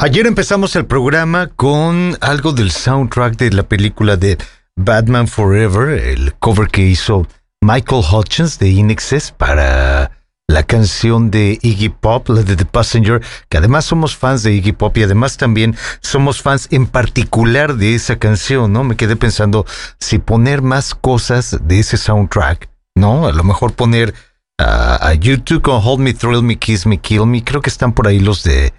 Ayer 0.00 0.28
empezamos 0.28 0.76
el 0.76 0.86
programa 0.86 1.48
con 1.48 2.16
algo 2.20 2.52
del 2.52 2.70
soundtrack 2.70 3.36
de 3.36 3.50
la 3.50 3.64
película 3.64 4.16
de 4.16 4.38
Batman 4.76 5.26
Forever, 5.26 5.88
el 5.88 6.34
cover 6.34 6.68
que 6.68 6.82
hizo 6.82 7.26
Michael 7.60 8.04
Hutchins 8.08 8.60
de 8.60 8.68
Inexes 8.68 9.32
para 9.32 10.12
la 10.46 10.62
canción 10.62 11.32
de 11.32 11.58
Iggy 11.62 11.88
Pop, 11.88 12.28
la 12.28 12.44
de 12.44 12.54
The 12.54 12.64
Passenger, 12.64 13.20
que 13.48 13.58
además 13.58 13.86
somos 13.86 14.16
fans 14.16 14.44
de 14.44 14.52
Iggy 14.52 14.70
Pop 14.70 14.96
y 14.98 15.02
además 15.02 15.36
también 15.36 15.74
somos 16.00 16.42
fans 16.42 16.68
en 16.70 16.86
particular 16.86 17.74
de 17.74 17.96
esa 17.96 18.20
canción, 18.20 18.72
¿no? 18.72 18.84
Me 18.84 18.94
quedé 18.94 19.16
pensando 19.16 19.66
si 19.98 20.20
poner 20.20 20.62
más 20.62 20.94
cosas 20.94 21.58
de 21.64 21.80
ese 21.80 21.96
soundtrack, 21.96 22.70
¿no? 22.94 23.26
A 23.26 23.32
lo 23.32 23.42
mejor 23.42 23.72
poner 23.72 24.14
a 24.58 25.12
YouTube 25.14 25.62
con 25.62 25.80
Hold 25.84 25.98
Me, 25.98 26.14
Thrill 26.14 26.44
Me, 26.44 26.56
Kiss 26.56 26.86
Me, 26.86 26.98
Kill 26.98 27.26
Me, 27.26 27.42
creo 27.42 27.62
que 27.62 27.70
están 27.70 27.92
por 27.92 28.06
ahí 28.06 28.20
los 28.20 28.44
de... 28.44 28.72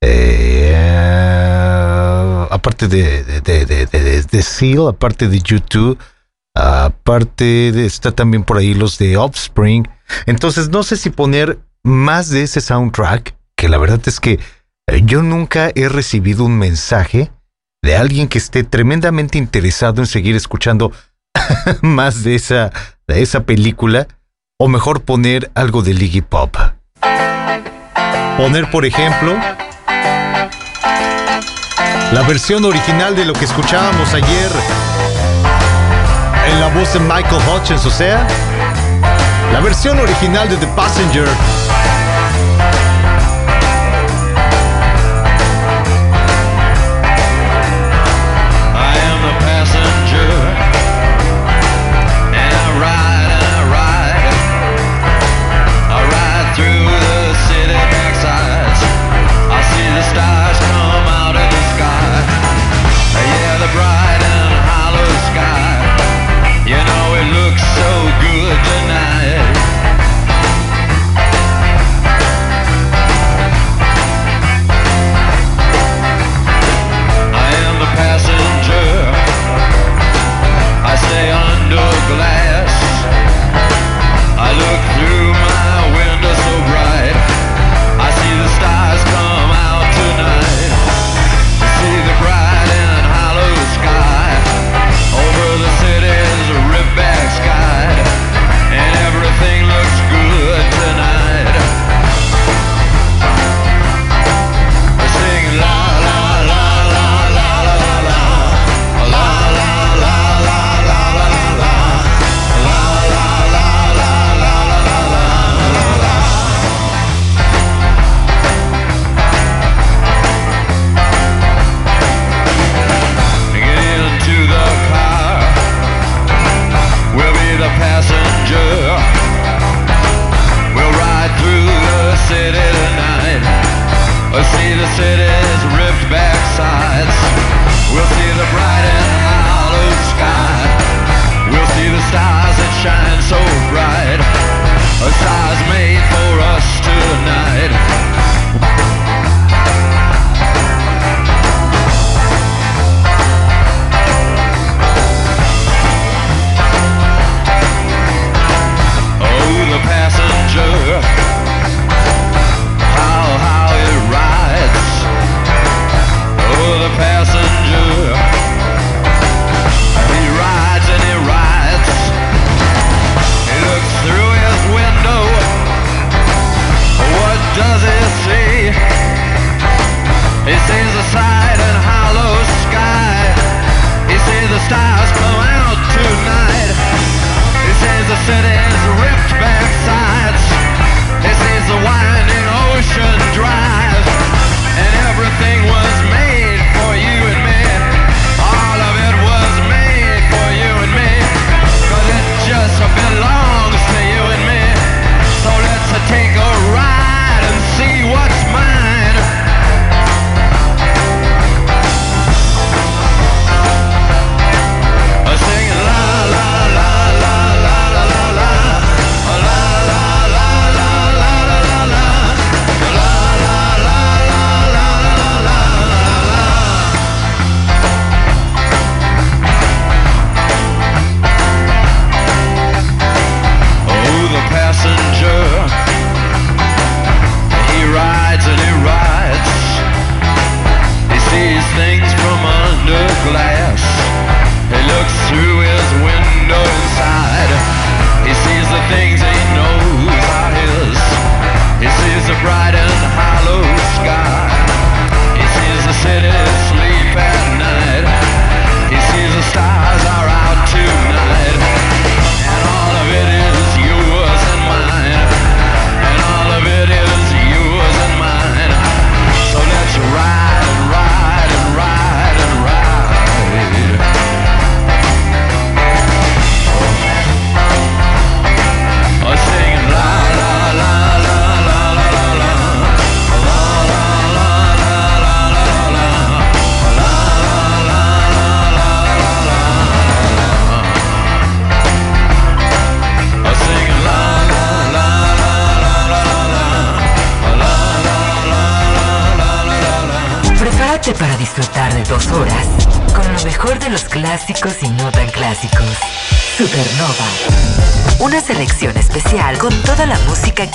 Eh, 0.00 0.98
aparte 2.50 2.88
de, 2.88 3.24
de, 3.24 3.66
de, 3.66 3.86
de, 4.22 4.42
Seal, 4.42 4.88
aparte 4.88 5.28
de 5.28 5.40
YouTube, 5.40 5.98
aparte 6.54 7.84
está 7.84 8.12
también 8.12 8.44
por 8.44 8.58
ahí 8.58 8.74
los 8.74 8.98
de 8.98 9.16
Offspring. 9.16 9.88
Entonces 10.26 10.68
no 10.68 10.82
sé 10.82 10.96
si 10.96 11.10
poner 11.10 11.58
más 11.82 12.30
de 12.30 12.42
ese 12.42 12.60
soundtrack, 12.60 13.34
que 13.56 13.68
la 13.68 13.78
verdad 13.78 14.00
es 14.06 14.20
que 14.20 14.40
eh, 14.88 15.02
yo 15.04 15.22
nunca 15.22 15.70
he 15.74 15.88
recibido 15.88 16.44
un 16.44 16.58
mensaje 16.58 17.30
de 17.82 17.96
alguien 17.96 18.28
que 18.28 18.38
esté 18.38 18.64
tremendamente 18.64 19.38
interesado 19.38 20.02
en 20.02 20.06
seguir 20.06 20.34
escuchando 20.36 20.92
más 21.82 22.24
de 22.24 22.34
esa, 22.34 22.72
de 23.06 23.22
esa 23.22 23.44
película, 23.44 24.08
o 24.58 24.68
mejor 24.68 25.02
poner 25.02 25.50
algo 25.54 25.82
de 25.82 25.94
Liggy 25.94 26.22
Pop. 26.22 26.56
Poner, 28.36 28.70
por 28.70 28.84
ejemplo, 28.84 29.36
la 32.12 32.22
versión 32.22 32.64
original 32.64 33.14
de 33.14 33.24
lo 33.24 33.32
que 33.32 33.44
escuchábamos 33.44 34.14
ayer 34.14 34.50
en 36.50 36.60
la 36.60 36.68
voz 36.68 36.92
de 36.94 37.00
Michael 37.00 37.42
Hutchins, 37.48 37.84
o 37.84 37.90
sea, 37.90 38.26
la 39.52 39.60
versión 39.60 39.98
original 39.98 40.48
de 40.48 40.56
The 40.56 40.66
Passenger. 40.68 41.28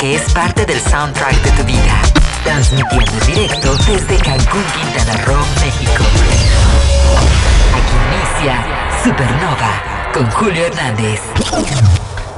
Que 0.04 0.16
es 0.16 0.34
parte 0.34 0.66
del 0.66 0.82
soundtrack 0.82 1.42
de 1.44 1.52
tu 1.52 1.64
vida. 1.64 2.02
Transmitiendo 2.44 3.22
en 3.22 3.26
directo 3.26 3.74
desde 3.88 4.18
Cancún, 4.18 4.64
Quintana 4.76 5.18
Roo, 5.26 5.46
México. 5.62 6.04
Aquí 7.78 7.96
inicia 8.12 8.66
Supernova 9.02 10.12
con 10.14 10.30
Julio 10.32 10.66
Hernández. 10.66 11.22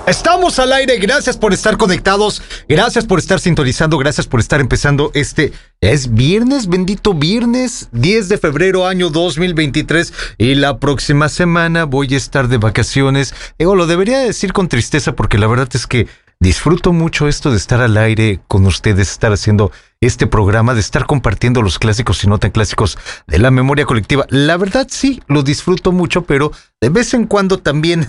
Estamos 0.05 0.59
al 0.59 0.73
aire, 0.73 0.99
gracias 0.99 1.35
por 1.35 1.51
estar 1.53 1.77
conectados, 1.77 2.43
gracias 2.69 3.05
por 3.05 3.17
estar 3.17 3.39
sintonizando, 3.39 3.97
gracias 3.97 4.27
por 4.27 4.39
estar 4.39 4.61
empezando 4.61 5.09
este... 5.15 5.51
Es 5.81 6.13
viernes, 6.13 6.67
bendito 6.67 7.13
viernes, 7.13 7.89
10 7.91 8.29
de 8.29 8.37
febrero 8.37 8.87
año 8.87 9.09
2023 9.09 10.13
y 10.37 10.55
la 10.55 10.79
próxima 10.79 11.29
semana 11.29 11.83
voy 11.85 12.13
a 12.13 12.17
estar 12.17 12.47
de 12.47 12.57
vacaciones. 12.57 13.35
Digo, 13.59 13.75
lo 13.75 13.85
debería 13.85 14.19
decir 14.19 14.53
con 14.53 14.67
tristeza 14.67 15.15
porque 15.15 15.37
la 15.37 15.47
verdad 15.47 15.69
es 15.73 15.85
que 15.85 16.07
disfruto 16.39 16.93
mucho 16.93 17.27
esto 17.27 17.51
de 17.51 17.57
estar 17.57 17.81
al 17.81 17.97
aire 17.97 18.39
con 18.47 18.65
ustedes, 18.65 19.11
estar 19.11 19.31
haciendo 19.31 19.71
este 20.05 20.27
programa, 20.27 20.73
de 20.73 20.79
estar 20.79 21.05
compartiendo 21.05 21.61
los 21.61 21.79
clásicos 21.79 22.23
y 22.23 22.27
no 22.27 22.37
tan 22.37 22.51
clásicos 22.51 22.97
de 23.27 23.39
la 23.39 23.51
memoria 23.51 23.85
colectiva. 23.85 24.25
La 24.29 24.57
verdad 24.57 24.87
sí, 24.89 25.21
lo 25.27 25.43
disfruto 25.43 25.91
mucho, 25.91 26.23
pero 26.23 26.51
de 26.81 26.89
vez 26.89 27.13
en 27.13 27.25
cuando 27.25 27.57
también 27.57 28.07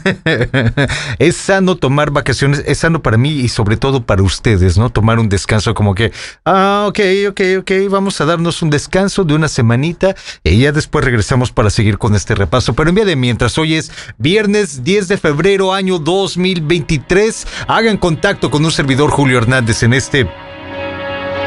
es 1.19 1.37
sano 1.37 1.77
tomar 1.77 2.11
vacaciones, 2.11 2.63
es 2.67 2.79
sano 2.79 3.01
para 3.01 3.17
mí 3.17 3.31
y 3.31 3.49
sobre 3.49 3.77
todo 3.77 4.05
para 4.05 4.23
ustedes, 4.23 4.77
¿no? 4.77 4.91
Tomar 4.91 5.19
un 5.19 5.29
descanso 5.29 5.73
como 5.73 5.95
que, 5.95 6.13
ah, 6.45 6.85
ok, 6.89 6.99
ok, 7.31 7.41
ok, 7.61 7.71
vamos 7.89 8.21
a 8.21 8.27
darnos 8.27 8.63
un 8.63 8.71
descanso 8.71 9.25
de 9.25 9.35
una 9.35 9.49
semanita 9.49 10.15
y 10.45 10.59
ya 10.59 10.73
después 10.73 11.05
regresamos 11.05 11.53
para 11.53 11.71
seguir 11.71 11.97
con 11.97 12.15
este 12.15 12.35
repaso. 12.35 12.75
Pero 12.75 12.91
en 12.91 12.97
vía 12.97 13.05
de 13.05 13.17
mientras, 13.17 13.57
hoy 13.57 13.75
es 13.75 13.91
viernes 14.19 14.85
10 14.85 15.09
de 15.09 15.17
febrero 15.17 15.73
año 15.73 15.99
2023, 15.99 17.47
hagan 17.69 17.97
contacto 17.97 18.51
con 18.51 18.65
un 18.65 18.73
servidor 18.73 19.11
Julio 19.11 19.39
Hernández 19.39 19.83
en 19.83 19.95
este 19.95 20.29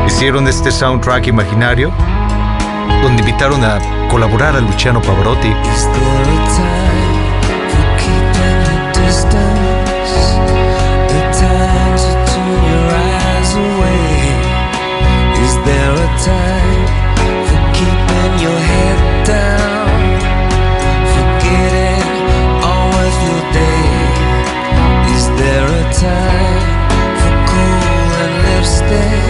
Hicieron 0.07 0.47
este 0.47 0.71
soundtrack 0.71 1.27
imaginario 1.27 1.91
donde 3.03 3.21
invitaron 3.21 3.61
a 3.63 3.79
colaborar 4.09 4.55
a 4.55 4.61
Luciano 4.61 4.99
Pavarotti. 5.01 5.53
Time 16.25 16.85
for 17.47 17.61
keeping 17.77 18.33
your 18.45 18.59
head 18.71 18.99
down, 19.25 19.89
forgetting 21.15 22.07
all 22.69 22.91
of 23.07 23.15
your 23.27 23.41
day. 23.53 23.87
Is 25.15 25.25
there 25.39 25.67
a 25.67 25.85
time 25.93 26.61
for 27.19 27.33
cool 27.49 28.09
and 28.23 28.33
lipstick? 28.45 29.23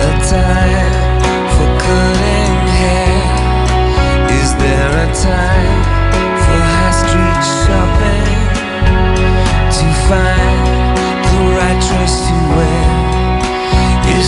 A 0.00 0.10
time 0.28 0.83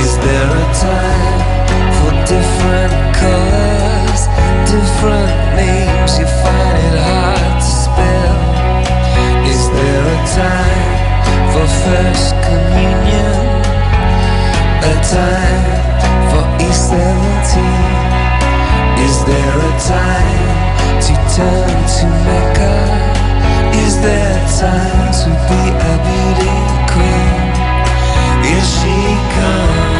Is 0.00 0.16
there 0.16 0.48
a 0.48 0.66
time 0.72 1.40
for 1.96 2.12
different 2.24 2.94
colors, 3.20 4.20
different 4.64 5.36
names 5.60 6.18
you 6.18 6.26
find 6.42 6.76
it 6.88 6.96
hard 7.04 7.60
to 7.60 7.70
spell? 7.84 8.38
Is 9.52 9.62
there 9.76 10.04
a 10.16 10.20
time 10.40 10.92
for 11.52 11.66
first 11.84 12.32
communion? 12.48 13.36
A 14.88 14.94
time 15.04 15.64
for 16.30 16.44
E17? 16.64 17.54
Is 19.06 19.16
there 19.28 19.56
a 19.68 19.74
time 19.84 20.48
to 21.04 21.12
turn 21.36 21.76
to 21.96 22.06
Mecca? 22.24 22.76
Is 23.84 24.00
there 24.00 24.38
time 24.64 25.12
to 25.22 25.28
be 25.48 25.62
a 25.90 25.94
beauty 26.08 26.56
queen? 26.88 27.59
Here 28.42 28.64
she 28.64 28.94
comes. 29.34 29.99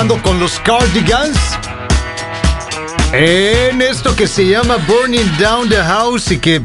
Colaborando 0.00 0.22
con 0.22 0.40
los 0.40 0.58
Cardigans 0.60 1.38
en 3.12 3.82
esto 3.82 4.16
que 4.16 4.26
se 4.26 4.46
llama 4.46 4.76
Burning 4.76 5.36
Down 5.38 5.68
the 5.68 5.76
House 5.76 6.30
y 6.30 6.38
que 6.38 6.62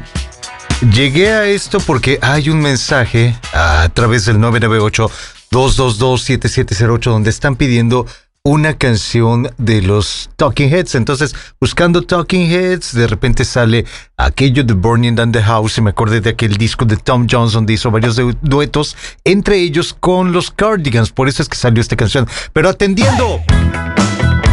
llegué 0.94 1.32
a 1.32 1.46
esto 1.46 1.80
porque 1.80 2.18
hay 2.22 2.50
un 2.50 2.62
mensaje 2.62 3.36
a 3.51 3.89
través 3.94 4.25
del 4.25 4.39
998 4.39 5.12
222 5.51 6.22
7708 6.22 7.12
donde 7.12 7.30
están 7.30 7.56
pidiendo 7.56 8.06
una 8.46 8.75
canción 8.75 9.50
de 9.58 9.82
los 9.82 10.30
Talking 10.36 10.72
Heads. 10.72 10.94
Entonces, 10.94 11.36
buscando 11.60 12.04
Talking 12.04 12.44
Heads, 12.44 12.94
de 12.94 13.08
repente 13.08 13.44
sale 13.44 13.86
aquello 14.18 14.64
de 14.64 14.74
Burning 14.74 15.16
Down 15.16 15.32
the 15.32 15.42
House 15.42 15.80
y 15.80 15.82
me 15.82 15.90
acordé 15.90 16.22
de 16.22 16.30
aquel 16.30 16.56
disco 16.56 16.86
de 16.86 16.96
Tom 16.96 17.25
Jones 17.30 17.54
donde 17.54 17.74
hizo 17.74 17.90
varios 17.90 18.22
duetos, 18.42 18.96
entre 19.24 19.58
ellos 19.58 19.98
con 20.00 20.32
los 20.32 20.52
Cardigans. 20.52 21.12
Por 21.12 21.28
eso 21.28 21.42
es 21.42 21.50
que 21.50 21.58
salió 21.58 21.82
esta 21.82 21.96
canción. 21.96 22.28
Pero 22.54 22.70
atendiendo, 22.70 23.42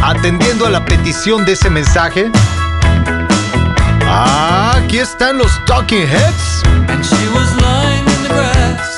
atendiendo 0.01 0.65
a 0.65 0.71
la 0.71 0.83
petición 0.83 1.45
de 1.45 1.51
ese 1.51 1.69
mensaje, 1.69 2.31
aquí 4.09 4.97
están 4.97 5.37
los 5.37 5.63
Talking 5.65 6.07
Heads. 6.07 6.63
And 6.89 7.05
she 7.05 7.29
was 7.29 7.55
lying 7.61 8.07
in 8.07 8.23
the 8.23 8.29
grass, 8.29 8.92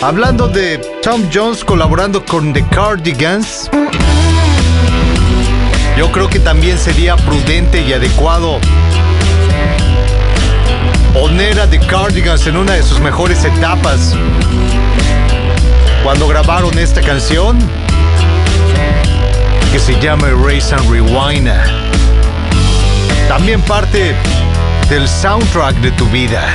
Hablando 0.01 0.47
de 0.47 0.79
Tom 1.01 1.29
Jones 1.33 1.63
colaborando 1.63 2.25
con 2.25 2.51
The 2.51 2.67
Cardigans, 2.69 3.69
yo 5.97 6.11
creo 6.11 6.29
que 6.29 6.39
también 6.39 6.77
sería 6.77 7.15
prudente 7.15 7.81
y 7.81 7.93
adecuado 7.93 8.59
poner 11.13 11.57
a 11.59 11.69
The 11.69 11.79
Cardigans 11.79 12.47
en 12.47 12.57
una 12.57 12.73
de 12.73 12.83
sus 12.83 12.99
mejores 12.99 13.45
etapas 13.45 14.13
cuando 16.03 16.27
grabaron 16.27 16.77
esta 16.77 17.01
canción 17.01 17.57
que 19.71 19.79
se 19.79 19.97
llama 20.01 20.27
Erase 20.27 20.75
and 20.75 20.91
Rewind. 20.91 21.49
También 23.29 23.61
parte 23.61 24.13
del 24.89 25.07
soundtrack 25.07 25.75
de 25.77 25.91
tu 25.91 26.05
vida. 26.07 26.53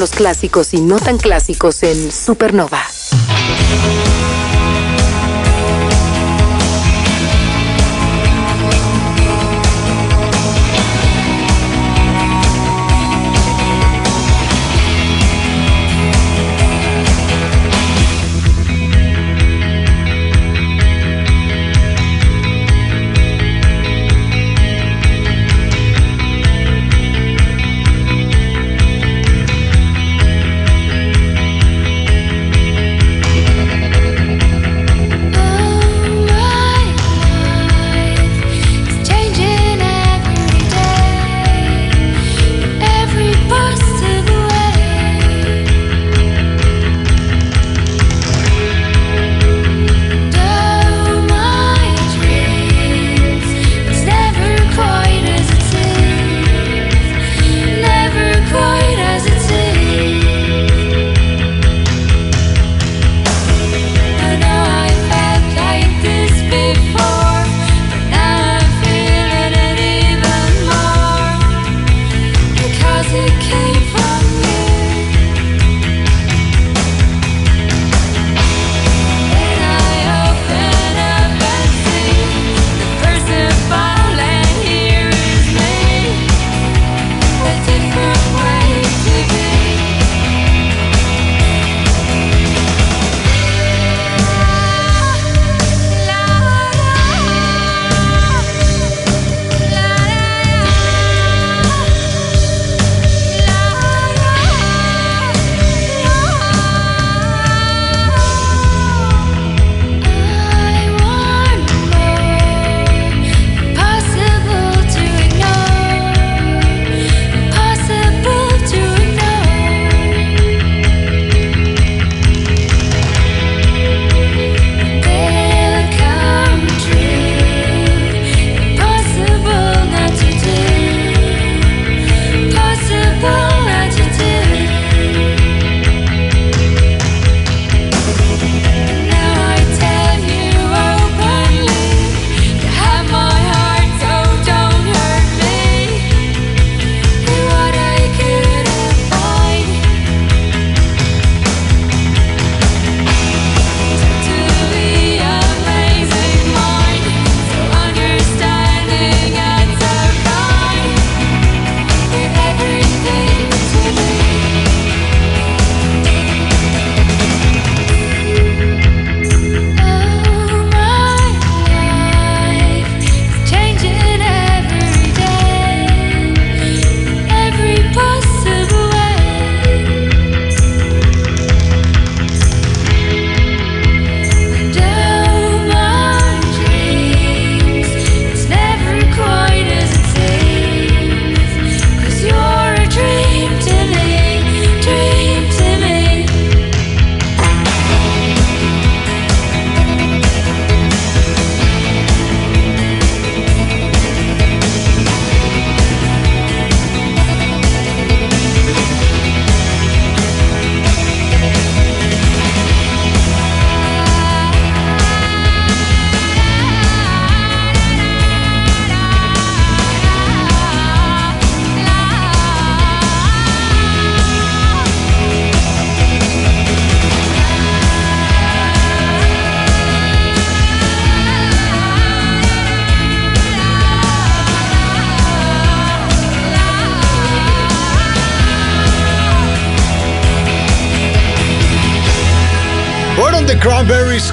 Los 0.00 0.10
clásicos 0.12 0.72
y 0.72 0.80
no 0.80 0.98
tan 0.98 1.18
clásicos 1.18 1.82
en 1.82 2.10
Supernova. 2.10 2.89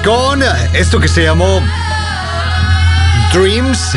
Con 0.04 0.42
esto 0.74 1.00
que 1.00 1.08
se 1.08 1.24
llamó 1.24 1.60
Dreams. 3.32 3.96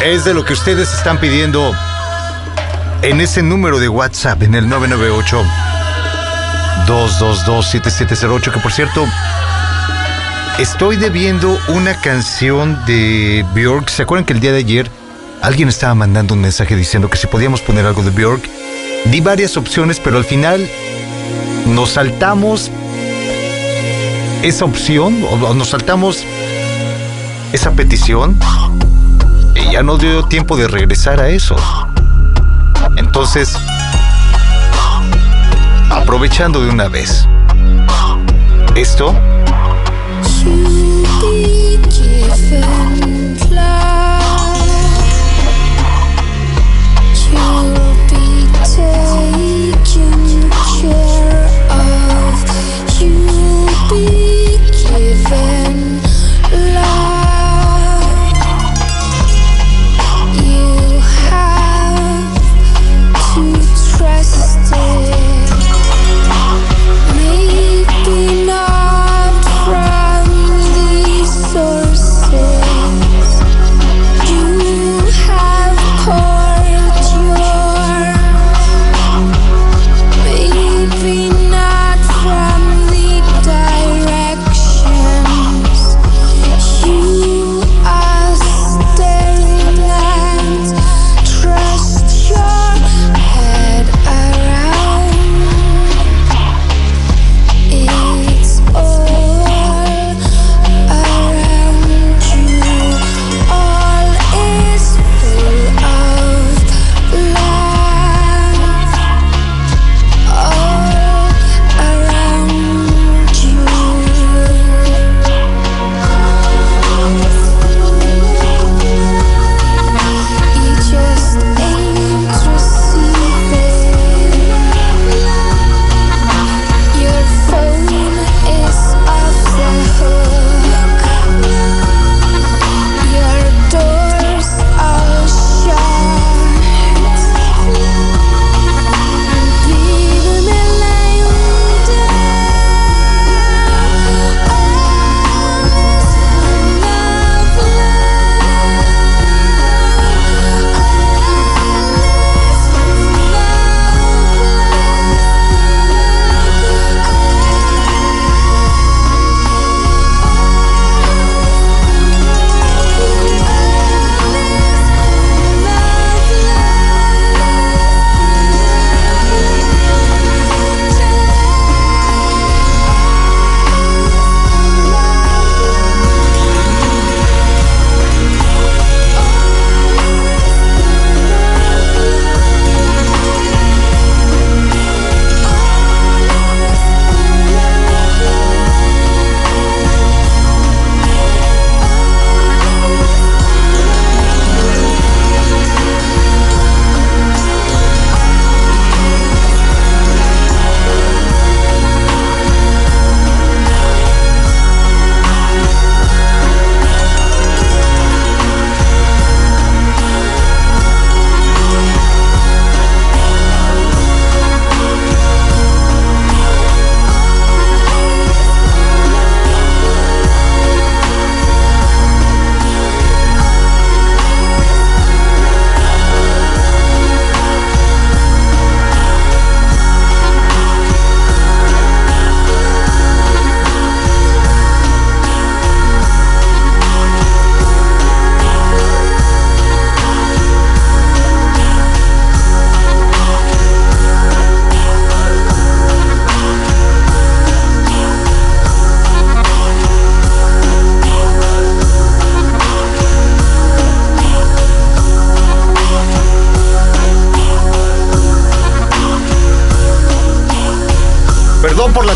Es 0.00 0.24
de 0.24 0.34
lo 0.34 0.44
que 0.44 0.52
ustedes 0.52 0.92
están 0.92 1.18
pidiendo 1.18 1.72
en 3.02 3.20
ese 3.20 3.42
número 3.42 3.78
de 3.78 3.88
WhatsApp, 3.88 4.42
en 4.42 4.54
el 4.54 4.68
998 4.68 5.44
222 6.86 7.66
7708, 7.66 8.52
que 8.52 8.60
por 8.60 8.72
cierto, 8.72 9.06
estoy 10.58 10.96
debiendo 10.96 11.58
una 11.68 12.00
canción 12.00 12.84
de 12.86 13.44
Björk. 13.54 13.88
¿Se 13.88 14.02
acuerdan 14.02 14.24
que 14.24 14.32
el 14.32 14.40
día 14.40 14.52
de 14.52 14.58
ayer 14.58 14.90
alguien 15.40 15.68
estaba 15.68 15.94
mandando 15.94 16.34
un 16.34 16.40
mensaje 16.40 16.76
diciendo 16.76 17.08
que 17.08 17.16
si 17.16 17.26
podíamos 17.26 17.60
poner 17.60 17.86
algo 17.86 18.02
de 18.02 18.10
Björk? 18.10 18.42
Di 19.06 19.20
varias 19.20 19.56
opciones, 19.56 19.98
pero 19.98 20.18
al 20.18 20.24
final 20.24 20.68
nos 21.72 21.90
saltamos 21.90 22.70
esa 24.42 24.64
opción 24.64 25.24
o 25.30 25.54
nos 25.54 25.68
saltamos 25.68 26.24
esa 27.52 27.72
petición 27.72 28.36
y 29.54 29.72
ya 29.72 29.82
no 29.82 29.96
dio 29.96 30.24
tiempo 30.24 30.56
de 30.56 30.68
regresar 30.68 31.20
a 31.20 31.28
eso. 31.28 31.56
Entonces, 32.96 33.56
aprovechando 35.90 36.62
de 36.62 36.70
una 36.70 36.88
vez, 36.88 37.26
esto 38.74 39.14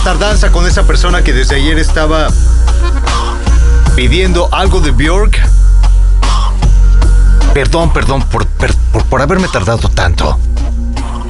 tardanza 0.06 0.52
con 0.52 0.64
esa 0.68 0.84
persona 0.84 1.24
que 1.24 1.32
desde 1.32 1.56
ayer 1.56 1.80
estaba 1.80 2.28
pidiendo 3.96 4.48
algo 4.54 4.80
de 4.80 4.92
Bjork. 4.92 5.36
Perdón, 7.52 7.92
perdón 7.92 8.22
por, 8.22 8.46
por, 8.46 9.20
haberme 9.20 9.48
tardado 9.48 9.88
tanto. 9.88 10.38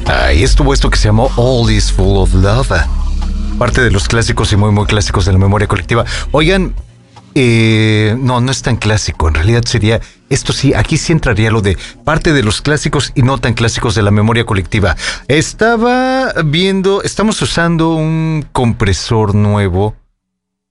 Ahí 0.06 0.42
estuvo 0.42 0.74
esto 0.74 0.90
que 0.90 0.98
se 0.98 1.08
llamó 1.08 1.30
All 1.36 1.70
is 1.70 1.90
Full 1.90 2.18
of 2.18 2.34
Love. 2.34 2.72
Parte 3.58 3.80
de 3.80 3.90
los 3.90 4.08
clásicos 4.08 4.52
y 4.52 4.56
muy, 4.56 4.72
muy 4.72 4.84
clásicos 4.84 5.24
de 5.24 5.32
la 5.32 5.38
memoria 5.38 5.66
colectiva. 5.66 6.04
Oigan, 6.32 6.74
Eh, 7.38 8.16
no, 8.18 8.40
no 8.40 8.50
es 8.50 8.62
tan 8.62 8.76
clásico. 8.76 9.28
En 9.28 9.34
realidad 9.34 9.62
sería, 9.66 10.00
esto 10.30 10.54
sí, 10.54 10.72
aquí 10.72 10.96
sí 10.96 11.12
entraría 11.12 11.50
lo 11.50 11.60
de 11.60 11.76
parte 12.02 12.32
de 12.32 12.42
los 12.42 12.62
clásicos 12.62 13.12
y 13.14 13.20
no 13.20 13.36
tan 13.36 13.52
clásicos 13.52 13.94
de 13.94 14.00
la 14.00 14.10
memoria 14.10 14.46
colectiva. 14.46 14.96
Estaba 15.28 16.32
viendo, 16.46 17.02
estamos 17.02 17.42
usando 17.42 17.94
un 17.94 18.46
compresor 18.52 19.34
nuevo 19.34 19.94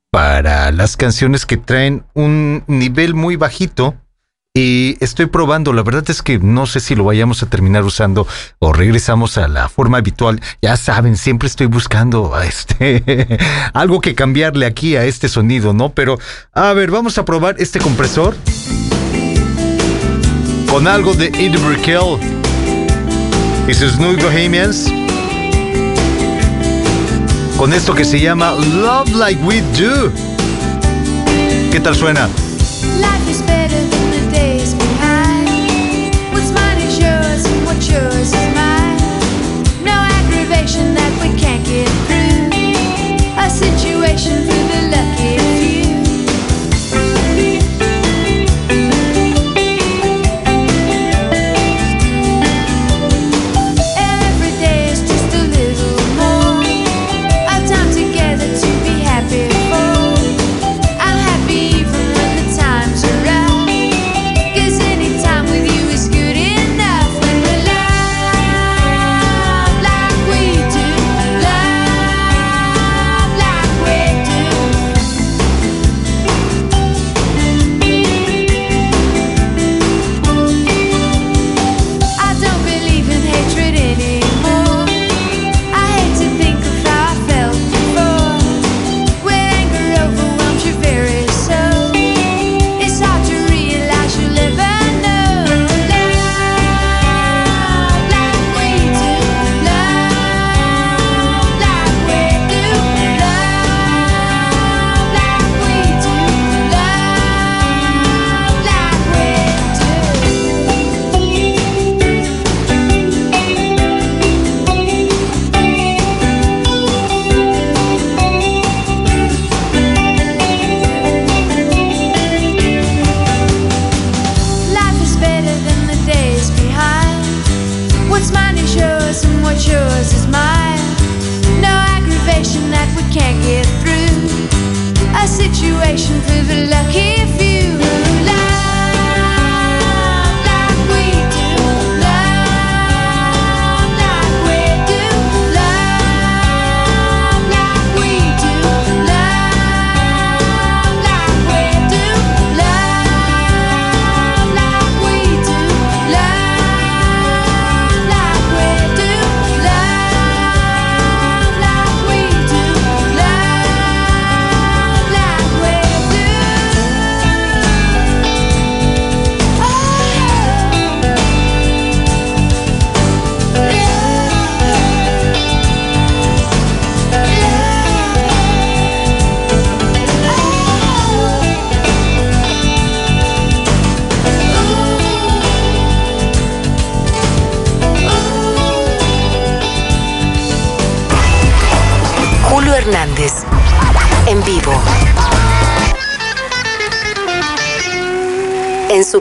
para 0.10 0.72
las 0.72 0.98
canciones 0.98 1.46
que 1.46 1.58
traen 1.58 2.04
un 2.16 2.64
nivel 2.66 3.14
muy 3.14 3.36
bajito 3.36 3.94
y 4.58 4.96
estoy 5.02 5.26
probando, 5.26 5.74
la 5.74 5.84
verdad 5.84 6.06
es 6.08 6.22
que 6.22 6.40
no 6.40 6.66
sé 6.66 6.80
si 6.80 6.96
lo 6.96 7.04
vayamos 7.04 7.44
a 7.44 7.48
terminar 7.48 7.84
usando 7.84 8.26
o 8.60 8.72
regresamos 8.72 9.38
a 9.38 9.50
la 9.50 9.68
forma 9.68 9.98
habitual. 9.98 10.42
Ya 10.62 10.78
saben, 10.78 11.18
siempre 11.18 11.50
estoy 11.50 11.68
buscando 11.68 12.40
este 12.42 13.38
algo 13.74 14.00
que 14.00 14.16
cambiarle 14.16 14.66
aquí 14.66 14.96
a 14.96 15.04
este 15.04 15.28
sonido, 15.28 15.74
¿no? 15.74 15.90
Pero 15.90 16.18
a 16.54 16.72
ver, 16.72 16.90
vamos 16.90 17.18
a 17.18 17.26
probar 17.26 17.58
este 17.60 17.80
compresor 17.80 18.34
con 20.70 20.88
algo 20.88 21.14
de 21.14 21.28
Eddie 21.28 21.58
Brickell 21.58 22.18
y 23.68 23.74
sus 23.74 24.00
New 24.00 24.16
Bohemians. 24.16 24.90
Con 27.58 27.74
esto 27.74 27.94
que 27.94 28.06
se 28.06 28.22
llama 28.22 28.54
Love 28.54 29.16
Like 29.16 29.44
We 29.44 29.62
Do. 29.78 30.14
¿Qué 31.74 31.82
tal 31.82 31.94
suena? 31.94 32.30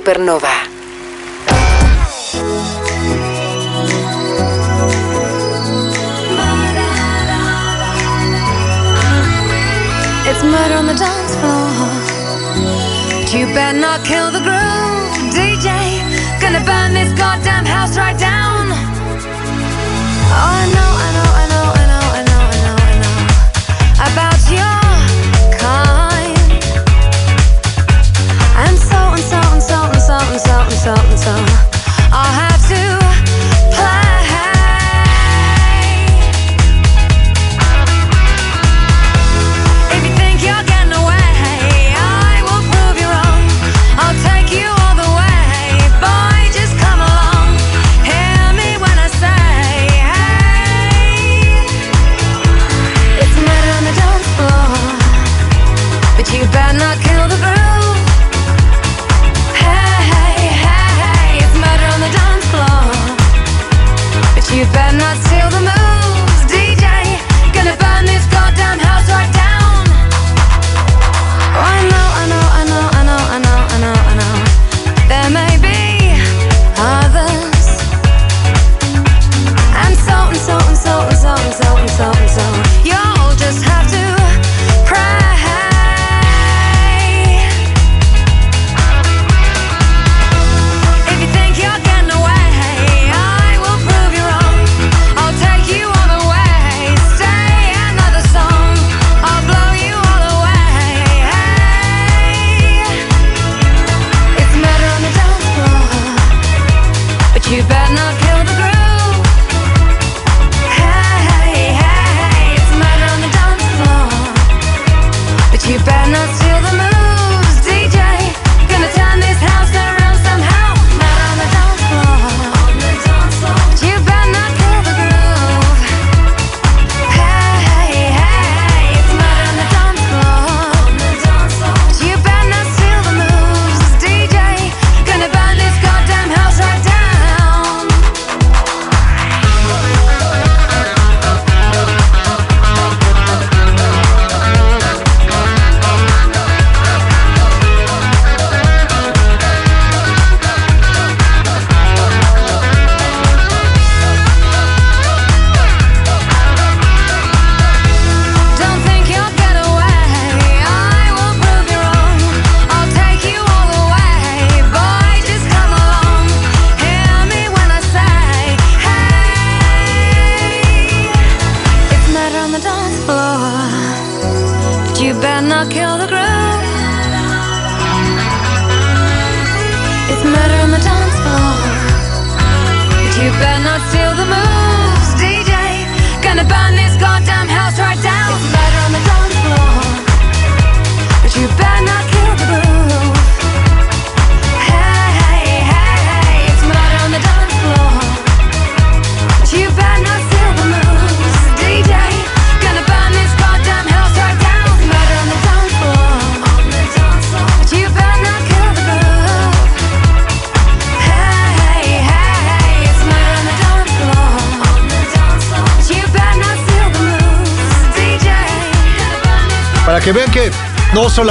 Supernova. 0.04 0.73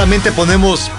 Solamente 0.04 0.32
ponemos 0.32 0.90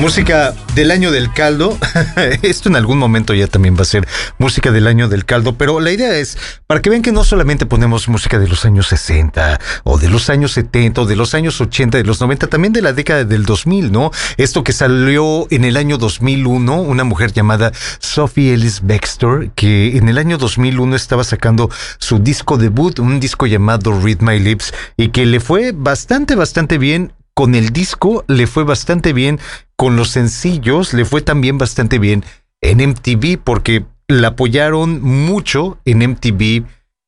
música 0.00 0.52
del 0.74 0.90
año 0.90 1.12
del 1.12 1.32
caldo, 1.32 1.78
esto 2.42 2.68
en 2.68 2.74
algún 2.74 2.98
momento 2.98 3.32
ya 3.32 3.46
también 3.46 3.76
va 3.76 3.82
a 3.82 3.84
ser 3.84 4.08
música 4.38 4.72
del 4.72 4.88
año 4.88 5.08
del 5.08 5.24
caldo, 5.24 5.56
pero 5.56 5.78
la 5.78 5.92
idea 5.92 6.16
es 6.16 6.36
para 6.66 6.82
que 6.82 6.90
vean 6.90 7.02
que 7.02 7.12
no 7.12 7.22
solamente 7.22 7.64
ponemos 7.64 8.08
música 8.08 8.40
de 8.40 8.48
los 8.48 8.64
años 8.64 8.88
60 8.88 9.60
o 9.84 9.98
de 9.98 10.08
los 10.08 10.30
años 10.30 10.50
70 10.50 11.02
o 11.02 11.06
de 11.06 11.14
los 11.14 11.32
años 11.34 11.60
80, 11.60 11.98
de 11.98 12.02
los 12.02 12.20
90, 12.20 12.48
también 12.48 12.72
de 12.72 12.82
la 12.82 12.92
década 12.92 13.24
del 13.24 13.44
2000, 13.44 13.92
¿no? 13.92 14.10
Esto 14.36 14.64
que 14.64 14.72
salió 14.72 15.46
en 15.50 15.64
el 15.64 15.76
año 15.76 15.96
2001, 15.96 16.74
una 16.74 17.04
mujer 17.04 17.32
llamada 17.32 17.70
Sophie 18.00 18.52
Ellis 18.52 18.80
Baxter, 18.82 19.52
que 19.54 19.96
en 19.96 20.08
el 20.08 20.18
año 20.18 20.38
2001 20.38 20.96
estaba 20.96 21.22
sacando 21.22 21.70
su 21.98 22.18
disco 22.18 22.56
debut, 22.56 22.98
un 22.98 23.20
disco 23.20 23.46
llamado 23.46 24.00
Read 24.00 24.22
My 24.22 24.40
Lips, 24.40 24.74
y 24.96 25.10
que 25.10 25.24
le 25.24 25.38
fue 25.38 25.70
bastante, 25.72 26.34
bastante 26.34 26.78
bien 26.78 27.12
con 27.38 27.54
el 27.54 27.70
disco 27.70 28.24
le 28.26 28.48
fue 28.48 28.64
bastante 28.64 29.12
bien, 29.12 29.38
con 29.76 29.94
los 29.94 30.08
sencillos 30.08 30.92
le 30.92 31.04
fue 31.04 31.22
también 31.22 31.56
bastante 31.56 32.00
bien 32.00 32.24
en 32.60 32.78
MTV 32.78 33.38
porque 33.38 33.84
la 34.08 34.28
apoyaron 34.28 35.00
mucho 35.00 35.78
en 35.84 35.98
MTV 35.98 36.42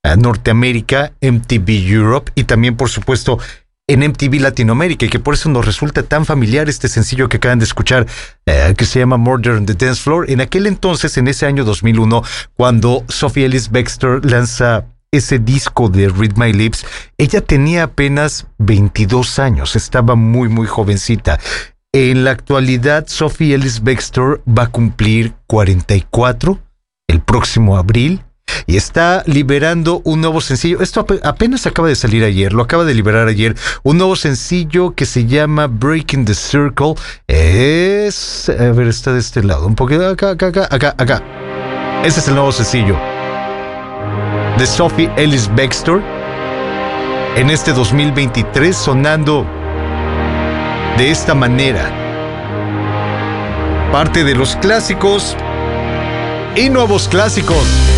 eh, 0.04 0.16
Norteamérica, 0.16 1.14
MTV 1.20 1.68
Europe 1.84 2.30
y 2.36 2.44
también 2.44 2.76
por 2.76 2.90
supuesto 2.90 3.40
en 3.88 4.08
MTV 4.08 4.40
Latinoamérica 4.40 5.06
y 5.06 5.08
que 5.08 5.18
por 5.18 5.34
eso 5.34 5.48
nos 5.48 5.66
resulta 5.66 6.04
tan 6.04 6.24
familiar 6.24 6.68
este 6.68 6.86
sencillo 6.86 7.28
que 7.28 7.38
acaban 7.38 7.58
de 7.58 7.64
escuchar 7.64 8.06
eh, 8.46 8.72
que 8.78 8.84
se 8.84 9.00
llama 9.00 9.16
Murder 9.16 9.54
on 9.54 9.66
the 9.66 9.74
Dance 9.74 10.00
Floor. 10.00 10.30
En 10.30 10.40
aquel 10.40 10.68
entonces, 10.68 11.18
en 11.18 11.26
ese 11.26 11.46
año 11.46 11.64
2001, 11.64 12.22
cuando 12.54 13.04
Sophie 13.08 13.46
Ellis 13.46 13.68
Baxter 13.68 14.24
lanza 14.24 14.84
ese 15.12 15.38
disco 15.38 15.88
de 15.88 16.08
Read 16.08 16.36
My 16.36 16.52
Lips, 16.52 16.86
ella 17.18 17.40
tenía 17.40 17.84
apenas 17.84 18.46
22 18.58 19.38
años, 19.38 19.76
estaba 19.76 20.14
muy, 20.14 20.48
muy 20.48 20.66
jovencita. 20.66 21.38
En 21.92 22.24
la 22.24 22.30
actualidad, 22.30 23.06
Sophie 23.08 23.54
Ellis 23.54 23.82
Baxter 23.82 24.40
va 24.46 24.64
a 24.64 24.70
cumplir 24.70 25.34
44 25.48 26.58
el 27.08 27.20
próximo 27.20 27.76
abril 27.76 28.22
y 28.66 28.76
está 28.76 29.24
liberando 29.26 30.00
un 30.04 30.20
nuevo 30.20 30.40
sencillo. 30.40 30.80
Esto 30.80 31.04
apenas 31.24 31.66
acaba 31.66 31.88
de 31.88 31.96
salir 31.96 32.22
ayer, 32.22 32.52
lo 32.52 32.62
acaba 32.62 32.84
de 32.84 32.94
liberar 32.94 33.26
ayer. 33.26 33.56
Un 33.82 33.98
nuevo 33.98 34.14
sencillo 34.14 34.94
que 34.94 35.06
se 35.06 35.26
llama 35.26 35.66
Breaking 35.66 36.24
the 36.24 36.34
Circle. 36.34 36.94
Es. 37.26 38.48
A 38.48 38.70
ver, 38.70 38.86
está 38.86 39.12
de 39.12 39.18
este 39.18 39.42
lado, 39.42 39.66
un 39.66 39.74
poquito 39.74 40.08
acá, 40.08 40.30
acá, 40.30 40.46
acá, 40.46 40.68
acá, 40.70 40.94
acá. 40.96 41.22
Ese 42.04 42.20
es 42.20 42.28
el 42.28 42.34
nuevo 42.34 42.52
sencillo 42.52 43.19
de 44.60 44.66
Sophie 44.66 45.10
Ellis 45.16 45.48
Baxter 45.56 46.02
en 47.34 47.48
este 47.48 47.72
2023 47.72 48.76
sonando 48.76 49.46
de 50.98 51.10
esta 51.10 51.34
manera. 51.34 51.90
Parte 53.90 54.22
de 54.22 54.34
los 54.34 54.56
clásicos 54.56 55.34
y 56.56 56.68
nuevos 56.68 57.08
clásicos. 57.08 57.89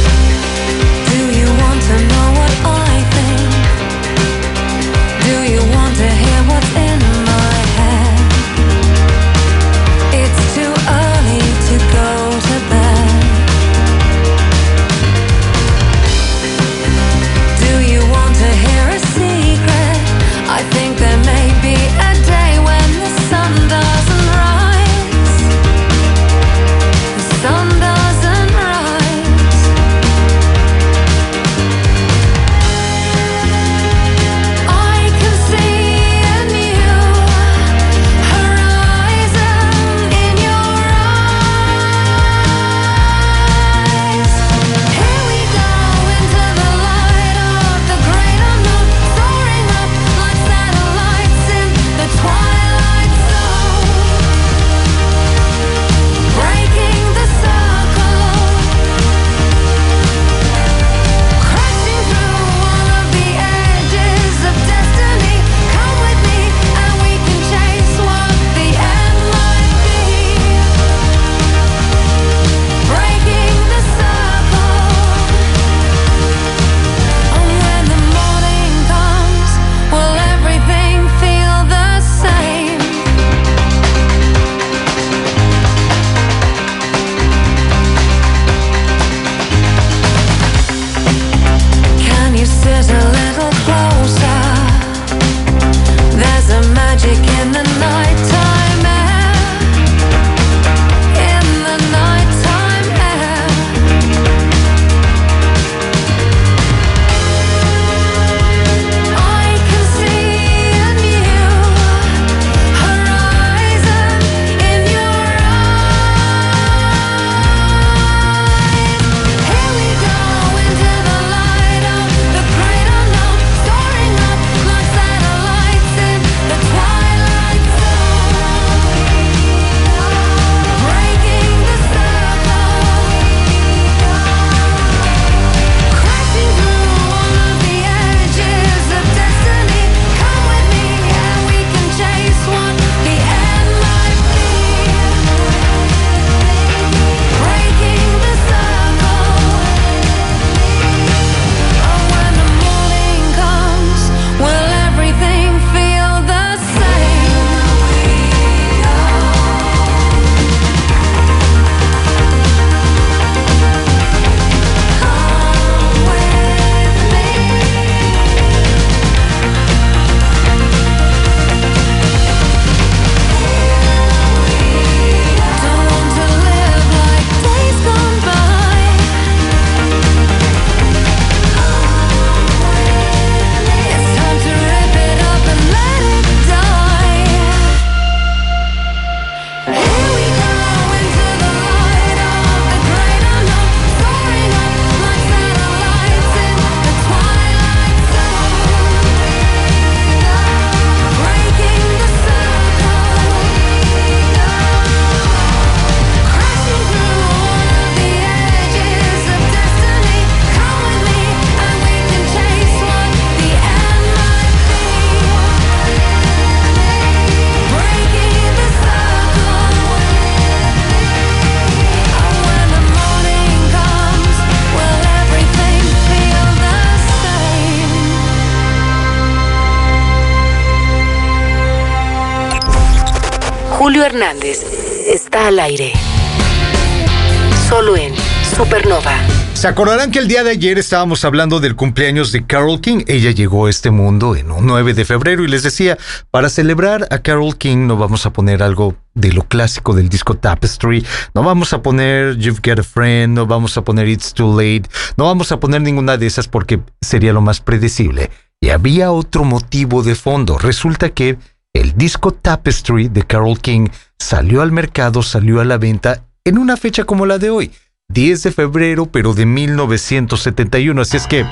Se 239.62 239.68
acordarán 239.68 240.10
que 240.10 240.18
el 240.18 240.26
día 240.26 240.42
de 240.42 240.50
ayer 240.50 240.76
estábamos 240.76 241.24
hablando 241.24 241.60
del 241.60 241.76
cumpleaños 241.76 242.32
de 242.32 242.44
Carol 242.44 242.80
King. 242.80 243.04
Ella 243.06 243.30
llegó 243.30 243.66
a 243.66 243.70
este 243.70 243.92
mundo 243.92 244.34
en 244.34 244.50
un 244.50 244.66
9 244.66 244.92
de 244.92 245.04
febrero 245.04 245.44
y 245.44 245.46
les 245.46 245.62
decía, 245.62 245.96
para 246.32 246.48
celebrar 246.48 247.06
a 247.12 247.18
Carol 247.20 247.56
King 247.56 247.86
no 247.86 247.96
vamos 247.96 248.26
a 248.26 248.32
poner 248.32 248.60
algo 248.60 248.96
de 249.14 249.32
lo 249.32 249.42
clásico 249.42 249.94
del 249.94 250.08
disco 250.08 250.34
Tapestry, 250.34 251.06
no 251.32 251.44
vamos 251.44 251.72
a 251.72 251.80
poner 251.80 252.38
You've 252.38 252.58
Got 252.60 252.80
a 252.80 252.82
Friend, 252.82 253.36
no 253.36 253.46
vamos 253.46 253.76
a 253.76 253.84
poner 253.84 254.08
It's 254.08 254.34
Too 254.34 254.50
Late, 254.50 254.90
no 255.16 255.26
vamos 255.26 255.52
a 255.52 255.60
poner 255.60 255.80
ninguna 255.80 256.16
de 256.16 256.26
esas 256.26 256.48
porque 256.48 256.80
sería 257.00 257.32
lo 257.32 257.40
más 257.40 257.60
predecible. 257.60 258.32
Y 258.60 258.70
había 258.70 259.12
otro 259.12 259.44
motivo 259.44 260.02
de 260.02 260.16
fondo. 260.16 260.58
Resulta 260.58 261.10
que 261.10 261.38
el 261.72 261.96
disco 261.96 262.32
Tapestry 262.32 263.10
de 263.10 263.22
Carol 263.22 263.60
King 263.60 263.90
salió 264.18 264.60
al 264.60 264.72
mercado, 264.72 265.22
salió 265.22 265.60
a 265.60 265.64
la 265.64 265.78
venta 265.78 266.24
en 266.44 266.58
una 266.58 266.76
fecha 266.76 267.04
como 267.04 267.26
la 267.26 267.38
de 267.38 267.50
hoy. 267.50 267.70
10 268.12 268.42
de 268.42 268.52
febrero, 268.52 269.06
pero 269.06 269.32
de 269.34 269.46
1971. 269.46 271.00
Así 271.00 271.16
es 271.16 271.26
que, 271.26 271.46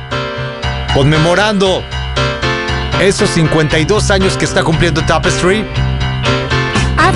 conmemorando 0.94 1.82
esos 3.00 3.30
52 3.30 4.10
años 4.10 4.36
que 4.36 4.44
está 4.44 4.62
cumpliendo 4.62 5.02
Tapestry. 5.06 5.64
I 6.98 7.12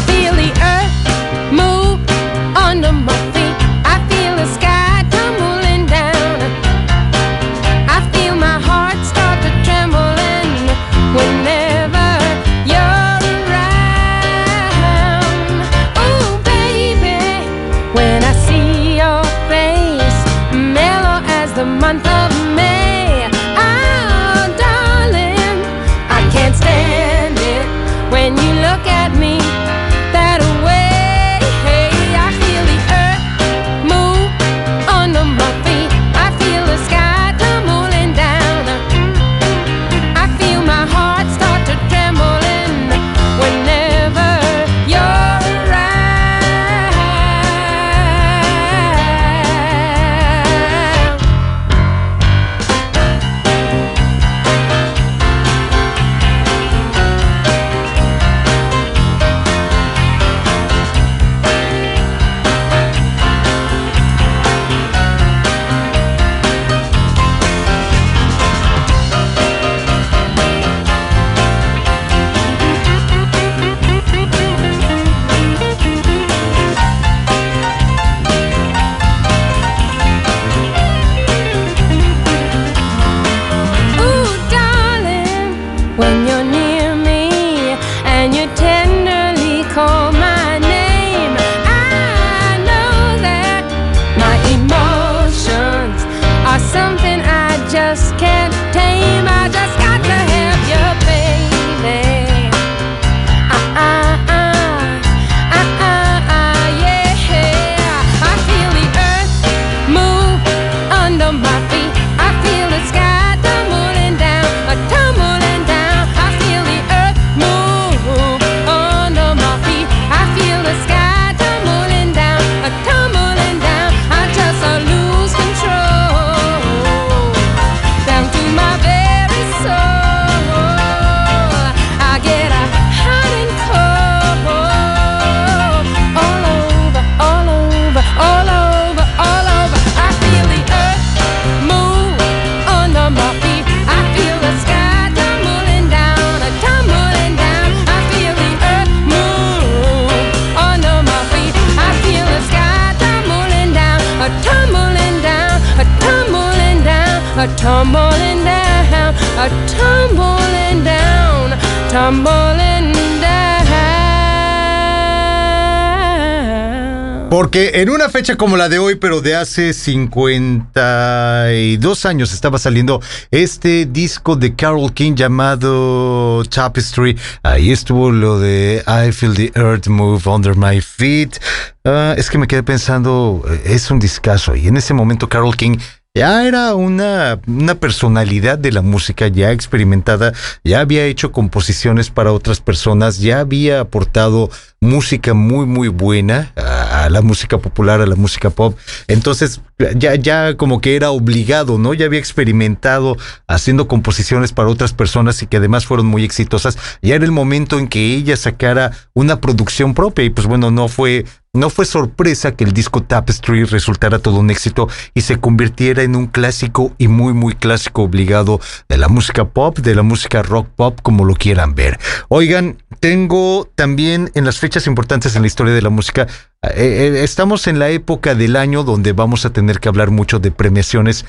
Porque 167.35 167.81
en 167.81 167.91
una 167.91 168.09
fecha 168.11 168.37
como 168.37 168.57
la 168.57 168.69
de 168.69 168.79
hoy, 168.79 168.95
pero 168.95 169.21
de 169.21 169.35
hace 169.35 169.73
52 169.73 172.07
años, 172.07 172.33
estaba 172.33 172.59
saliendo 172.59 173.01
este 173.33 173.87
disco 173.87 174.37
de 174.37 174.55
Carol 174.55 174.93
King 174.93 175.17
llamado 175.17 176.45
Tapestry. 176.45 177.19
Ahí 177.43 177.73
estuvo 177.73 178.13
lo 178.13 178.39
de 178.39 178.85
I 178.87 179.11
Feel 179.11 179.35
the 179.35 179.51
Earth 179.57 179.89
Move 179.89 180.23
Under 180.27 180.57
My 180.57 180.81
Feet. 180.81 181.41
Ah, 181.85 182.15
es 182.17 182.31
que 182.31 182.39
me 182.39 182.47
quedé 182.47 182.63
pensando, 182.63 183.43
eh, 183.51 183.63
es 183.65 183.91
un 183.91 183.99
discazo. 183.99 184.55
Y 184.55 184.69
en 184.69 184.77
ese 184.77 184.95
momento 184.95 185.29
Carol 185.29 185.57
King 185.57 185.79
ya 186.17 186.47
era 186.47 186.77
una, 186.77 187.41
una 187.49 187.75
personalidad 187.75 188.57
de 188.57 188.71
la 188.71 188.83
música 188.83 189.27
ya 189.27 189.51
experimentada, 189.51 190.33
ya 190.63 190.79
había 190.79 191.07
hecho 191.07 191.33
composiciones 191.33 192.11
para 192.11 192.31
otras 192.31 192.61
personas, 192.61 193.19
ya 193.19 193.41
había 193.41 193.81
aportado 193.81 194.49
música 194.81 195.35
muy 195.35 195.67
muy 195.67 195.89
buena 195.89 196.53
a, 196.55 197.09
la 197.11 197.21
música 197.21 197.59
popular, 197.59 198.01
a 198.01 198.07
la 198.07 198.15
música 198.15 198.51
pop. 198.51 198.79
Entonces 199.09 199.61
ya, 199.97 200.15
ya 200.15 200.57
como 200.57 200.81
que 200.81 200.95
era 200.95 201.11
obligado, 201.11 201.79
¿no? 201.79 201.95
Ya 201.95 202.07
había 202.07 202.21
experimentado 202.21 203.17
haciendo 203.49 203.89
composiciones 203.89 204.53
para 204.53 204.69
otras 204.69 204.93
personas 204.93 205.43
y 205.43 205.49
que 205.49 205.57
además 205.57 205.85
fueron 205.85 206.07
muy 206.07 206.23
exitosas. 206.23 206.79
Ya 207.03 207.17
era 207.17 207.25
el 207.25 207.33
momento 207.33 207.81
en 207.81 207.89
que 207.89 208.15
ella 208.15 208.37
sacara 208.37 208.93
una 209.15 209.41
producción 209.41 209.95
propia 209.95 210.25
y 210.25 210.31
pues 210.31 210.47
bueno, 210.47 210.71
no 210.71 210.87
fue 210.87 211.25
no 211.55 211.71
fue 211.71 211.87
sorpresa 211.87 212.53
que 212.53 212.65
el 212.65 212.73
disco 212.73 213.03
Tapestry 213.03 213.65
resultara 213.65 214.19
todo 214.19 214.41
un 214.41 214.51
éxito 214.51 214.89
y 215.15 215.23
se 215.23 215.41
convirtiera 215.41 216.03
en 216.03 216.17
un 216.17 216.27
clásico 216.27 216.93
y 216.99 217.09
muy 217.09 217.33
muy 217.33 217.55
clásico 217.55 218.03
obligado 218.03 218.61
de 218.89 218.99
la 218.99 219.09
música 219.09 219.47
pop, 219.47 219.79
de 219.79 219.95
la 219.95 220.03
música 220.03 220.43
rock 220.43 220.69
pop, 220.77 220.99
como 221.03 221.25
lo 221.25 221.35
quieran 221.35 221.75
ver. 221.75 221.99
Oigan, 222.29 222.77
tengo 223.01 223.71
también 223.75 224.31
en 224.35 224.45
las 224.45 224.59
fechas 224.59 224.87
importantes 224.87 225.37
en 225.37 225.43
la 225.43 225.47
historia 225.47 225.73
de 225.73 225.83
la 225.83 225.91
música, 225.91 226.27
eh, 226.63 226.71
eh, 227.15 227.25
estamos 227.25 227.67
en 227.67 227.79
la 227.79 227.91
época 227.91 228.35
del 228.35 228.57
año 228.57 228.85
donde 228.85 229.13
vamos 229.13 229.45
a 229.45 229.51
tener 229.51 229.81
que 229.81 229.89
hablar 229.89 230.11
mucho 230.11 230.39
de 230.39 230.51
premiaciones 230.51 231.25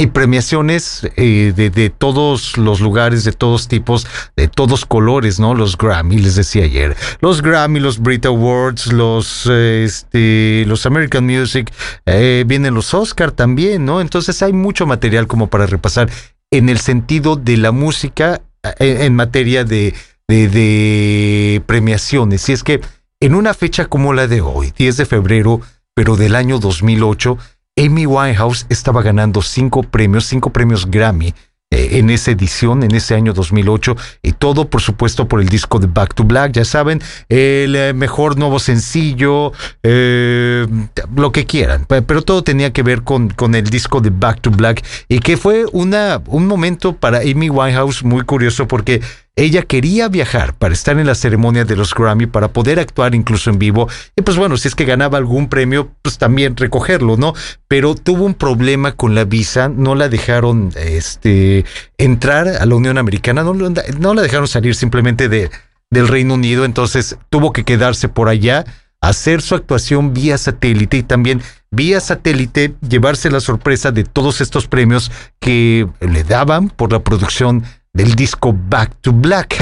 y 0.00 0.06
premiaciones 0.06 1.06
eh, 1.16 1.52
de, 1.54 1.68
de, 1.68 1.90
todos 1.90 2.56
los 2.56 2.80
lugares, 2.80 3.22
de 3.24 3.32
todos 3.32 3.68
tipos, 3.68 4.06
de 4.34 4.48
todos 4.48 4.86
colores, 4.86 5.38
¿no? 5.38 5.54
Los 5.54 5.76
Grammy, 5.76 6.16
les 6.16 6.36
decía 6.36 6.64
ayer. 6.64 6.96
Los 7.20 7.42
Grammy, 7.42 7.80
los 7.80 7.98
Brit 7.98 8.24
Awards, 8.24 8.94
los, 8.94 9.46
eh, 9.50 9.84
este, 9.84 10.64
los 10.66 10.86
American 10.86 11.26
Music, 11.26 11.70
eh, 12.06 12.44
vienen 12.46 12.72
los 12.72 12.94
Oscar 12.94 13.30
también, 13.30 13.84
¿no? 13.84 14.00
Entonces 14.00 14.42
hay 14.42 14.54
mucho 14.54 14.86
material 14.86 15.26
como 15.26 15.48
para 15.48 15.66
repasar 15.66 16.08
en 16.50 16.70
el 16.70 16.78
sentido 16.78 17.36
de 17.36 17.58
la 17.58 17.70
música 17.70 18.40
en, 18.78 19.02
en 19.02 19.14
materia 19.14 19.64
de, 19.64 19.92
de, 20.28 20.48
de 20.48 21.62
premiaciones. 21.66 22.48
Y 22.48 22.54
es 22.54 22.64
que 22.64 22.80
en 23.20 23.34
una 23.34 23.52
fecha 23.52 23.84
como 23.84 24.14
la 24.14 24.28
de 24.28 24.40
hoy, 24.40 24.72
10 24.74 24.96
de 24.96 25.04
febrero, 25.04 25.60
pero 25.94 26.16
del 26.16 26.36
año 26.36 26.58
2008, 26.58 27.36
Amy 27.80 28.04
Winehouse 28.06 28.66
estaba 28.68 29.02
ganando 29.02 29.40
cinco 29.42 29.82
premios, 29.82 30.26
cinco 30.26 30.50
premios 30.50 30.86
Grammy 30.90 31.32
eh, 31.72 31.98
en 31.98 32.10
esa 32.10 32.32
edición, 32.32 32.82
en 32.82 32.94
ese 32.94 33.14
año 33.14 33.32
2008, 33.32 33.96
y 34.22 34.32
todo 34.32 34.68
por 34.68 34.80
supuesto 34.82 35.28
por 35.28 35.40
el 35.40 35.48
disco 35.48 35.78
de 35.78 35.86
Back 35.86 36.14
to 36.14 36.24
Black, 36.24 36.52
ya 36.52 36.64
saben, 36.64 37.00
el 37.28 37.76
eh, 37.76 37.92
mejor 37.94 38.36
nuevo 38.36 38.58
sencillo, 38.58 39.52
eh, 39.84 40.66
lo 41.14 41.30
que 41.30 41.46
quieran, 41.46 41.84
pe- 41.86 42.02
pero 42.02 42.22
todo 42.22 42.42
tenía 42.42 42.72
que 42.72 42.82
ver 42.82 43.02
con, 43.02 43.30
con 43.30 43.54
el 43.54 43.64
disco 43.70 44.00
de 44.00 44.10
Back 44.10 44.40
to 44.40 44.50
Black, 44.50 44.84
y 45.08 45.20
que 45.20 45.36
fue 45.36 45.64
una, 45.72 46.20
un 46.26 46.46
momento 46.48 46.96
para 46.96 47.18
Amy 47.18 47.48
Winehouse 47.50 48.02
muy 48.02 48.22
curioso 48.22 48.66
porque 48.66 49.00
ella 49.36 49.62
quería 49.62 50.08
viajar 50.08 50.54
para 50.54 50.74
estar 50.74 50.98
en 50.98 51.06
la 51.06 51.14
ceremonia 51.14 51.64
de 51.64 51.76
los 51.76 51.94
Grammy, 51.94 52.26
para 52.26 52.48
poder 52.48 52.78
actuar 52.78 53.14
incluso 53.14 53.50
en 53.50 53.58
vivo. 53.58 53.88
Y 54.16 54.22
pues 54.22 54.36
bueno, 54.36 54.56
si 54.56 54.68
es 54.68 54.74
que 54.74 54.84
ganaba 54.84 55.18
algún 55.18 55.48
premio, 55.48 55.90
pues 56.02 56.18
también 56.18 56.56
recogerlo, 56.56 57.16
¿no? 57.16 57.34
Pero 57.68 57.94
tuvo 57.94 58.24
un 58.24 58.34
problema 58.34 58.92
con 58.92 59.14
la 59.14 59.24
visa, 59.24 59.68
no 59.68 59.94
la 59.94 60.08
dejaron 60.08 60.72
este, 60.76 61.64
entrar 61.96 62.48
a 62.48 62.66
la 62.66 62.74
Unión 62.74 62.98
Americana, 62.98 63.42
no, 63.42 63.54
no 63.54 64.14
la 64.14 64.22
dejaron 64.22 64.48
salir 64.48 64.74
simplemente 64.74 65.28
de, 65.28 65.50
del 65.90 66.08
Reino 66.08 66.34
Unido, 66.34 66.64
entonces 66.64 67.16
tuvo 67.30 67.52
que 67.52 67.64
quedarse 67.64 68.08
por 68.08 68.28
allá, 68.28 68.64
hacer 69.00 69.40
su 69.40 69.54
actuación 69.54 70.12
vía 70.12 70.36
satélite 70.36 70.98
y 70.98 71.02
también 71.02 71.40
vía 71.70 72.00
satélite 72.00 72.74
llevarse 72.86 73.30
la 73.30 73.40
sorpresa 73.40 73.90
de 73.90 74.04
todos 74.04 74.40
estos 74.40 74.66
premios 74.66 75.10
que 75.38 75.86
le 76.00 76.24
daban 76.24 76.68
por 76.68 76.92
la 76.92 77.00
producción 77.00 77.64
del 77.92 78.14
disco 78.14 78.52
Back 78.54 78.92
to 79.00 79.12
Black. 79.12 79.56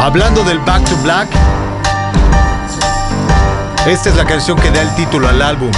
Hablando 0.00 0.42
del 0.44 0.58
Back 0.60 0.84
to 0.84 0.96
Black, 1.02 1.28
esta 3.86 4.08
es 4.08 4.16
la 4.16 4.24
canción 4.24 4.58
que 4.58 4.70
da 4.70 4.80
el 4.80 4.88
título 4.94 5.28
al 5.28 5.42
álbum. 5.42 5.70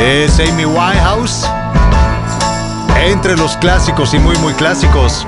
Es 0.00 0.38
Amy 0.38 0.66
Winehouse. 0.66 1.48
Entre 2.96 3.36
los 3.36 3.56
clásicos 3.56 4.14
y 4.14 4.18
muy 4.18 4.36
muy 4.38 4.52
clásicos. 4.54 5.26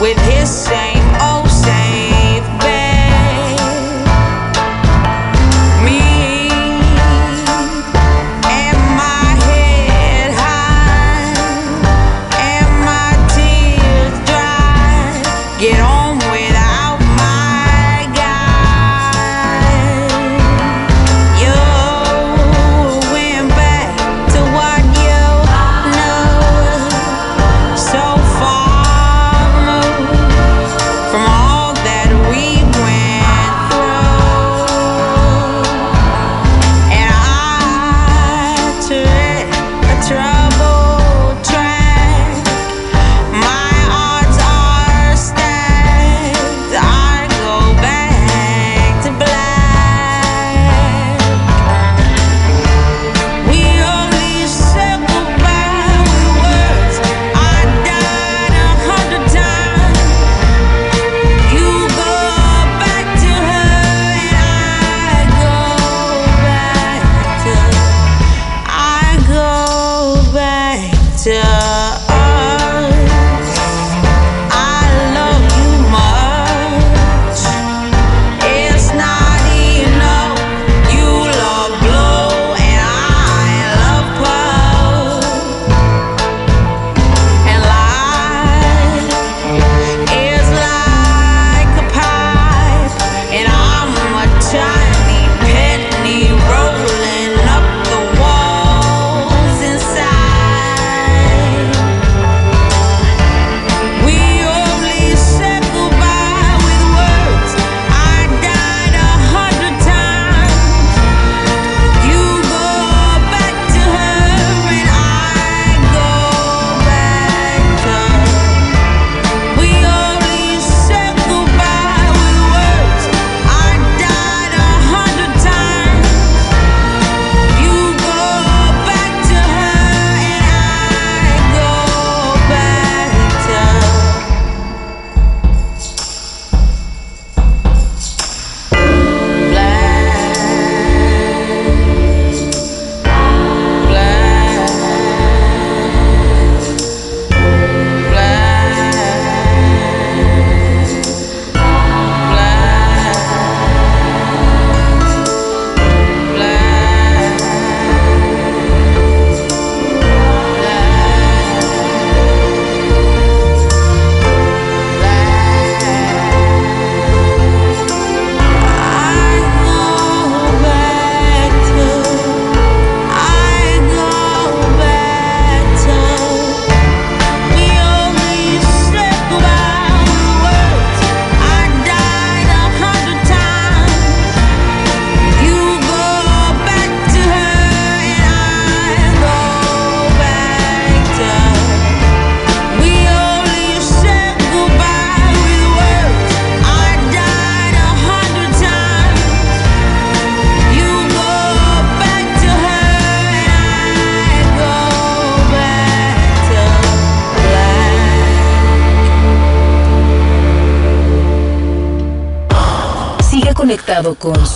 With 0.00 0.16
his 0.20 0.48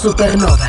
Supernova. 0.05 0.64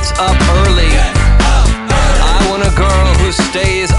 Gets 0.05 0.19
up 0.21 0.37
early. 0.67 0.93
I 0.93 2.47
want 2.51 2.63
a 2.63 2.73
girl 2.77 3.15
who 3.21 3.33
stays 3.33 3.91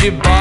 talk 0.00 0.39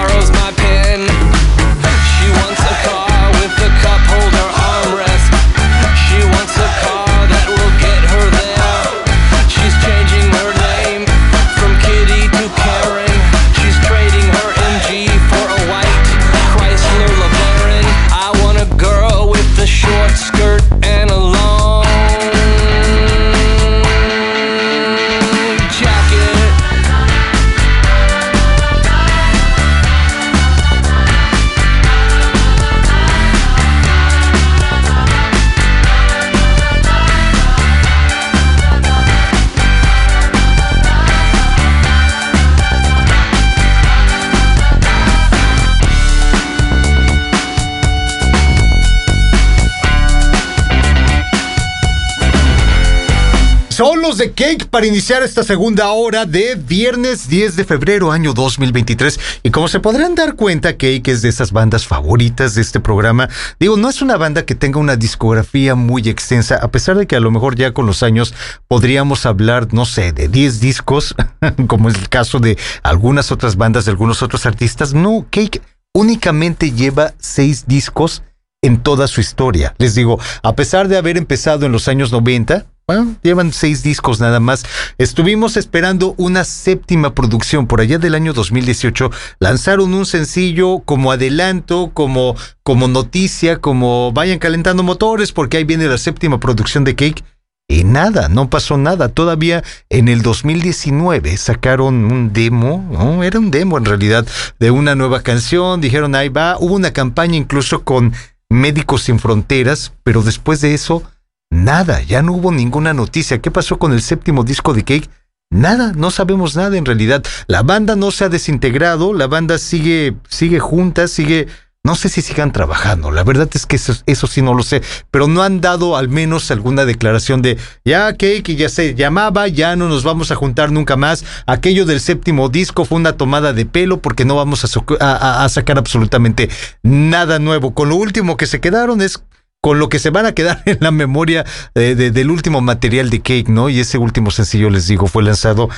de 54.20 54.34
Cake 54.34 54.66
para 54.66 54.86
iniciar 54.86 55.24
esta 55.24 55.44
segunda 55.44 55.88
hora 55.92 56.26
de 56.26 56.56
viernes 56.56 57.30
10 57.30 57.56
de 57.56 57.64
febrero 57.64 58.12
año 58.12 58.34
2023. 58.34 59.18
Y 59.44 59.50
como 59.50 59.70
se 59.70 59.80
podrán 59.80 60.14
dar 60.14 60.36
cuenta, 60.36 60.74
Cake 60.74 61.08
es 61.08 61.22
de 61.22 61.30
esas 61.30 61.54
bandas 61.54 61.88
favoritas 61.88 62.54
de 62.54 62.62
este 62.62 62.82
programa. 62.82 63.30
Digo, 63.62 63.78
no 63.78 63.90
es 63.90 64.02
una 64.02 64.18
banda 64.18 64.44
que 64.44 64.56
tenga 64.56 64.78
una 64.78 64.98
discografía 64.98 65.76
muy 65.76 66.10
extensa, 66.10 66.58
a 66.62 66.68
pesar 66.70 66.98
de 66.98 67.08
que 67.08 67.16
a 67.16 67.22
lo 67.22 67.32
mejor 67.32 67.56
ya 67.56 67.74
con 67.74 67.86
los 67.86 68.04
años 68.04 68.34
podríamos 68.68 69.26
hablar, 69.26 69.74
no 69.74 69.86
sé, 69.86 70.12
de 70.12 70.28
10 70.28 70.60
discos, 70.60 71.16
como 71.68 71.88
es 71.88 71.96
el 71.96 72.10
caso 72.10 72.40
de 72.40 72.58
algunas 72.84 73.32
otras 73.32 73.56
bandas, 73.56 73.86
de 73.86 73.92
algunos 73.92 74.22
otros 74.22 74.46
artistas. 74.46 74.94
No, 74.94 75.28
Cake 75.30 75.62
únicamente 75.94 76.72
lleva 76.72 77.14
6 77.20 77.68
discos 77.68 78.22
en 78.62 78.84
toda 78.84 79.08
su 79.08 79.22
historia. 79.22 79.74
Les 79.78 79.96
digo, 79.96 80.20
a 80.44 80.56
pesar 80.56 80.90
de 80.90 80.98
haber 80.98 81.18
empezado 81.18 81.66
en 81.66 81.72
los 81.72 81.88
años 81.88 82.12
90, 82.12 82.66
bueno, 82.90 83.18
llevan 83.22 83.54
seis 83.54 83.84
discos 83.84 84.20
nada 84.20 84.40
más. 84.40 84.66
Estuvimos 84.98 85.58
esperando 85.58 86.16
una 86.18 86.44
séptima 86.44 87.14
producción 87.14 87.68
por 87.68 87.82
allá 87.82 88.00
del 88.00 88.16
año 88.16 88.34
2018. 88.34 89.12
Lanzaron 89.38 89.94
un 89.94 90.08
sencillo 90.08 90.80
como 90.80 91.12
adelanto, 91.12 91.92
como, 91.94 92.36
como 92.64 92.88
noticia, 92.88 93.58
como 93.58 94.12
vayan 94.12 94.40
calentando 94.40 94.82
motores, 94.82 95.32
porque 95.32 95.58
ahí 95.58 95.66
viene 95.66 95.86
la 95.86 96.00
séptima 96.00 96.40
producción 96.40 96.84
de 96.84 96.96
Cake. 96.96 97.24
y 97.68 97.84
nada, 97.84 98.28
no 98.28 98.50
pasó 98.50 98.76
nada. 98.80 99.10
Todavía 99.10 99.64
en 99.90 100.08
el 100.08 100.24
2019 100.24 101.38
sacaron 101.38 102.12
un 102.12 102.34
demo, 102.34 102.90
¿no? 102.92 103.24
Era 103.24 103.38
un 103.38 103.52
demo 103.52 103.78
en 103.78 103.86
realidad 103.86 104.26
de 104.60 104.72
una 104.72 104.96
nueva 104.96 105.22
canción, 105.22 105.80
dijeron 105.80 106.16
ahí 106.16 106.30
va, 106.30 106.58
hubo 106.60 106.74
una 106.74 106.92
campaña 106.92 107.36
incluso 107.36 107.84
con 107.84 108.14
Médicos 108.50 109.04
Sin 109.04 109.20
Fronteras, 109.20 109.94
pero 110.04 110.24
después 110.24 110.60
de 110.62 110.74
eso, 110.74 111.04
nada, 111.50 112.02
ya 112.04 112.22
no 112.22 112.34
hubo 112.34 112.52
ninguna 112.52 112.94
noticia. 112.94 113.40
¿Qué 113.40 113.52
pasó 113.52 113.78
con 113.80 113.94
el 113.94 114.02
séptimo 114.02 114.44
disco 114.44 114.74
de 114.74 114.84
Cake? 114.84 115.10
Nada, 115.52 115.94
no 115.96 116.12
sabemos 116.12 116.56
nada 116.56 116.78
en 116.78 116.86
realidad. 116.86 117.24
La 117.48 117.64
banda 117.64 117.96
no 117.96 118.12
se 118.12 118.26
ha 118.26 118.30
desintegrado, 118.30 119.14
la 119.14 119.28
banda 119.28 119.58
sigue, 119.58 120.16
sigue 120.28 120.60
junta, 120.60 121.08
sigue 121.08 121.48
no 121.82 121.96
sé 121.96 122.10
si 122.10 122.22
sigan 122.22 122.52
trabajando, 122.52 123.10
la 123.10 123.24
verdad 123.24 123.50
es 123.54 123.66
que 123.66 123.78
eso, 123.78 124.28
sí 124.28 124.42
no 124.42 124.54
lo 124.54 124.64
sé, 124.64 124.82
pero 125.12 125.28
no 125.28 125.44
han 125.44 125.62
dado 125.62 125.96
al 125.96 126.10
menos 126.10 126.52
alguna 126.52 126.84
declaración 126.84 127.42
de 127.42 127.58
ya 127.86 128.14
que 128.14 128.42
ya 128.44 128.68
se 128.68 128.96
llamaba, 128.96 129.48
ya 129.48 129.78
no 129.78 129.88
nos 129.88 130.04
vamos 130.04 130.30
a 130.30 130.36
juntar 130.36 130.74
nunca 130.74 130.98
más. 130.98 131.24
Aquello 131.46 131.86
del 131.86 132.02
séptimo 132.02 132.50
disco 132.50 132.84
fue 132.84 132.98
una 132.98 133.14
tomada 133.14 133.54
de 133.54 133.66
pelo 133.66 134.02
porque 134.02 134.26
no 134.26 134.36
vamos 134.36 134.66
a, 134.66 135.44
a 135.44 135.50
sacar 135.50 135.78
absolutamente 135.78 136.50
nada 136.84 137.40
nuevo. 137.40 137.74
Con 137.74 137.88
lo 137.88 137.96
último 137.96 138.36
que 138.36 138.46
se 138.46 138.60
quedaron 138.60 139.02
es 139.02 139.24
con 139.62 139.80
lo 139.80 139.90
que 139.90 140.00
se 140.00 140.10
van 140.10 140.26
a 140.26 140.34
quedar 140.34 140.62
en 140.66 140.78
la 140.82 140.92
memoria 140.92 141.46
de, 141.76 141.96
de, 141.96 142.12
del 142.12 142.32
último 142.32 142.62
material 142.62 143.10
de 143.10 143.22
Cake, 143.22 143.50
¿no? 143.50 143.70
Y 143.70 143.80
ese 143.80 143.98
último 143.98 144.32
sencillo, 144.32 144.70
les 144.70 144.88
digo, 144.88 145.08
fue 145.08 145.24
lanzado 145.24 145.70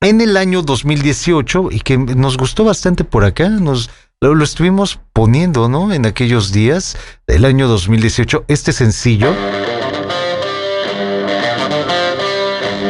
en 0.00 0.20
el 0.20 0.36
año 0.36 0.62
2018 0.62 1.68
y 1.70 1.80
que 1.80 1.96
nos 1.98 2.36
gustó 2.36 2.64
bastante 2.64 3.04
por 3.04 3.24
acá, 3.24 3.48
nos 3.48 3.90
lo, 4.20 4.34
lo, 4.34 4.44
estuvimos 4.44 5.00
poniendo, 5.12 5.68
¿no? 5.68 5.92
En 5.92 6.06
aquellos 6.06 6.52
días 6.52 6.96
del 7.26 7.44
año 7.44 7.68
2018, 7.68 8.44
este 8.48 8.72
sencillo 8.72 9.34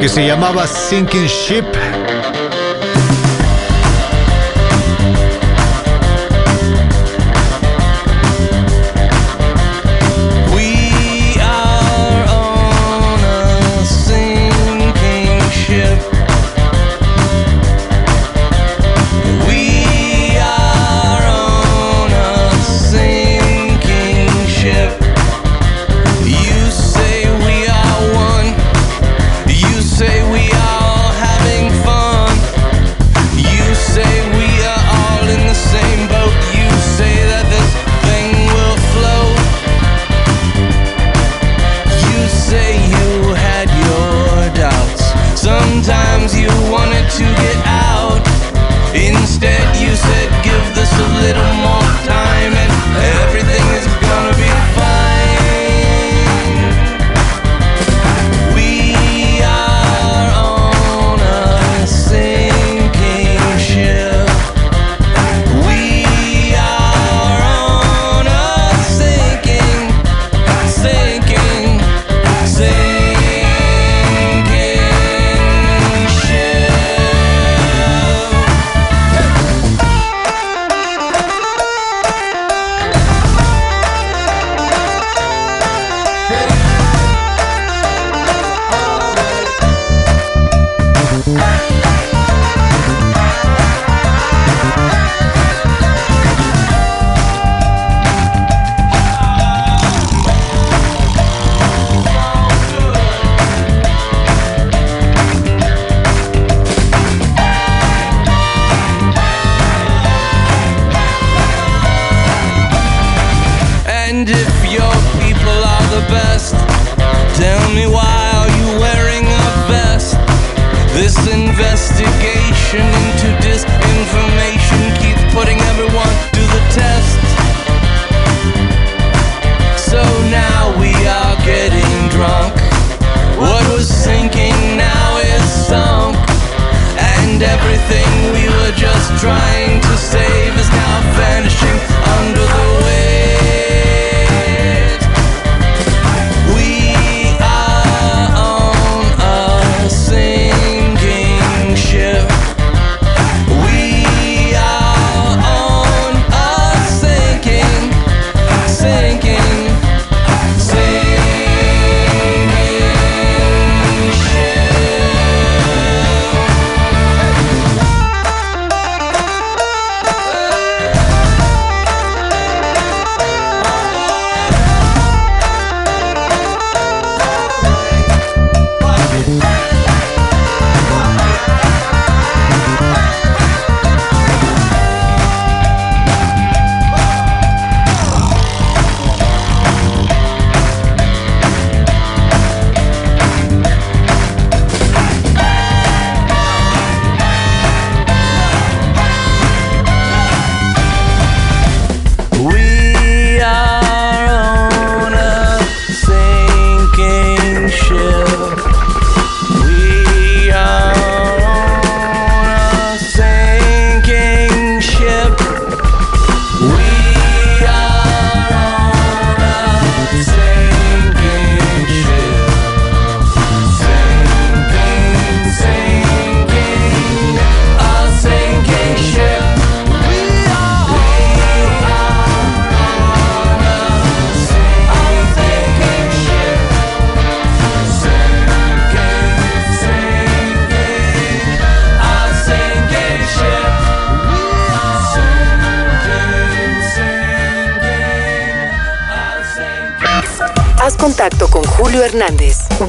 que 0.00 0.08
se 0.08 0.26
llamaba 0.26 0.66
Sinking 0.66 1.26
Ship. 1.26 1.64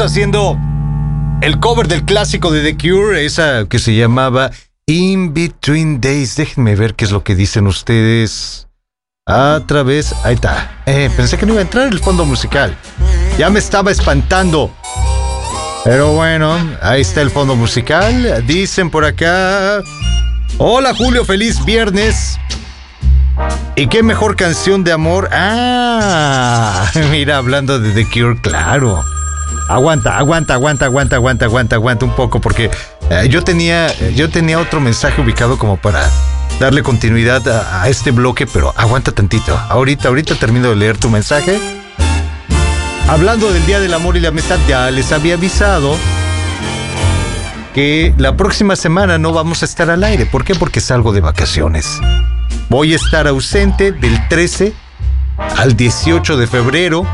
Haciendo 0.00 0.58
el 1.42 1.60
cover 1.60 1.86
del 1.86 2.06
clásico 2.06 2.50
de 2.50 2.62
The 2.62 2.78
Cure, 2.78 3.22
esa 3.26 3.66
que 3.68 3.78
se 3.78 3.94
llamaba 3.94 4.50
In 4.86 5.34
Between 5.34 6.00
Days. 6.00 6.36
Déjenme 6.36 6.74
ver 6.74 6.94
qué 6.94 7.04
es 7.04 7.10
lo 7.10 7.22
que 7.22 7.34
dicen 7.34 7.66
ustedes. 7.66 8.66
A 9.26 9.60
través. 9.66 10.14
Ahí 10.24 10.36
está. 10.36 10.82
Eh, 10.86 11.10
pensé 11.14 11.36
que 11.36 11.44
no 11.44 11.52
iba 11.52 11.60
a 11.60 11.64
entrar 11.64 11.86
el 11.88 12.00
fondo 12.00 12.24
musical. 12.24 12.74
Ya 13.38 13.50
me 13.50 13.58
estaba 13.58 13.90
espantando. 13.90 14.70
Pero 15.84 16.12
bueno, 16.12 16.56
ahí 16.80 17.02
está 17.02 17.20
el 17.20 17.30
fondo 17.30 17.54
musical. 17.54 18.42
Dicen 18.46 18.88
por 18.88 19.04
acá. 19.04 19.82
Hola 20.56 20.94
Julio, 20.94 21.26
feliz 21.26 21.62
viernes. 21.66 22.38
¿Y 23.76 23.86
qué 23.88 24.02
mejor 24.02 24.34
canción 24.34 24.82
de 24.82 24.92
amor? 24.92 25.28
Ah, 25.30 26.90
mira, 27.10 27.36
hablando 27.36 27.78
de 27.78 27.92
The 27.92 28.08
Cure, 28.10 28.40
claro. 28.40 29.04
Aguanta, 29.70 30.18
aguanta, 30.18 30.54
aguanta, 30.54 30.86
aguanta, 30.86 31.14
aguanta, 31.14 31.44
aguanta, 31.44 31.76
aguanta 31.76 32.04
un 32.04 32.16
poco, 32.16 32.40
porque 32.40 32.72
eh, 33.08 33.28
yo 33.30 33.44
tenía, 33.44 33.86
yo 34.10 34.28
tenía 34.28 34.58
otro 34.58 34.80
mensaje 34.80 35.22
ubicado 35.22 35.58
como 35.58 35.76
para 35.76 36.10
darle 36.58 36.82
continuidad 36.82 37.46
a, 37.46 37.82
a 37.82 37.88
este 37.88 38.10
bloque, 38.10 38.48
pero 38.48 38.74
aguanta 38.76 39.12
tantito. 39.12 39.56
Ahorita, 39.68 40.08
ahorita 40.08 40.34
termino 40.34 40.70
de 40.70 40.76
leer 40.76 40.98
tu 40.98 41.08
mensaje. 41.08 41.56
Hablando 43.08 43.52
del 43.52 43.64
Día 43.64 43.78
del 43.78 43.94
Amor 43.94 44.16
y 44.16 44.20
la 44.20 44.30
Amistad, 44.30 44.58
ya 44.66 44.90
les 44.90 45.12
había 45.12 45.34
avisado 45.34 45.96
que 47.72 48.12
la 48.18 48.36
próxima 48.36 48.74
semana 48.74 49.18
no 49.18 49.32
vamos 49.32 49.62
a 49.62 49.66
estar 49.66 49.88
al 49.88 50.02
aire. 50.02 50.26
¿Por 50.26 50.44
qué? 50.44 50.56
Porque 50.56 50.80
salgo 50.80 51.12
de 51.12 51.20
vacaciones. 51.20 52.00
Voy 52.68 52.92
a 52.92 52.96
estar 52.96 53.28
ausente 53.28 53.92
del 53.92 54.28
13 54.28 54.72
al 55.58 55.76
18 55.76 56.36
de 56.36 56.46
febrero. 56.48 57.06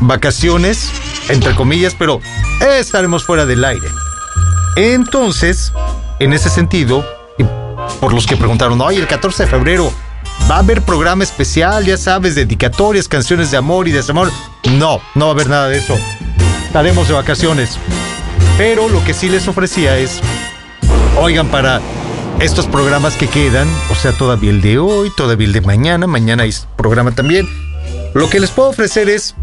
Vacaciones, 0.00 0.90
entre 1.28 1.54
comillas, 1.54 1.94
pero 1.98 2.20
estaremos 2.60 3.24
fuera 3.24 3.46
del 3.46 3.64
aire. 3.64 3.88
Entonces, 4.76 5.72
en 6.18 6.32
ese 6.32 6.48
sentido, 6.48 7.04
y 7.38 7.44
por 8.00 8.12
los 8.12 8.26
que 8.26 8.36
preguntaron, 8.36 8.80
oye, 8.80 8.98
el 9.00 9.06
14 9.06 9.44
de 9.44 9.50
febrero 9.50 9.92
va 10.50 10.56
a 10.56 10.58
haber 10.60 10.82
programa 10.82 11.24
especial, 11.24 11.84
ya 11.84 11.96
sabes, 11.96 12.34
dedicatorias, 12.34 13.08
canciones 13.08 13.50
de 13.50 13.56
amor 13.56 13.88
y 13.88 13.92
desamor. 13.92 14.30
No, 14.70 15.00
no 15.14 15.26
va 15.26 15.30
a 15.30 15.34
haber 15.34 15.48
nada 15.48 15.68
de 15.68 15.78
eso. 15.78 15.98
Estaremos 16.66 17.08
de 17.08 17.14
vacaciones. 17.14 17.78
Pero 18.56 18.88
lo 18.88 19.02
que 19.04 19.14
sí 19.14 19.28
les 19.28 19.46
ofrecía 19.46 19.96
es, 19.98 20.20
oigan, 21.16 21.48
para 21.48 21.80
estos 22.40 22.66
programas 22.66 23.16
que 23.16 23.26
quedan, 23.26 23.68
o 23.90 23.94
sea, 23.94 24.12
todavía 24.12 24.50
el 24.50 24.60
de 24.60 24.78
hoy, 24.78 25.10
todavía 25.16 25.46
el 25.46 25.52
de 25.52 25.60
mañana, 25.60 26.06
mañana 26.06 26.44
hay 26.44 26.54
programa 26.76 27.12
también. 27.12 27.48
Lo 28.14 28.28
que 28.30 28.40
les 28.40 28.50
puedo 28.50 28.68
ofrecer 28.68 29.08
es, 29.08 29.34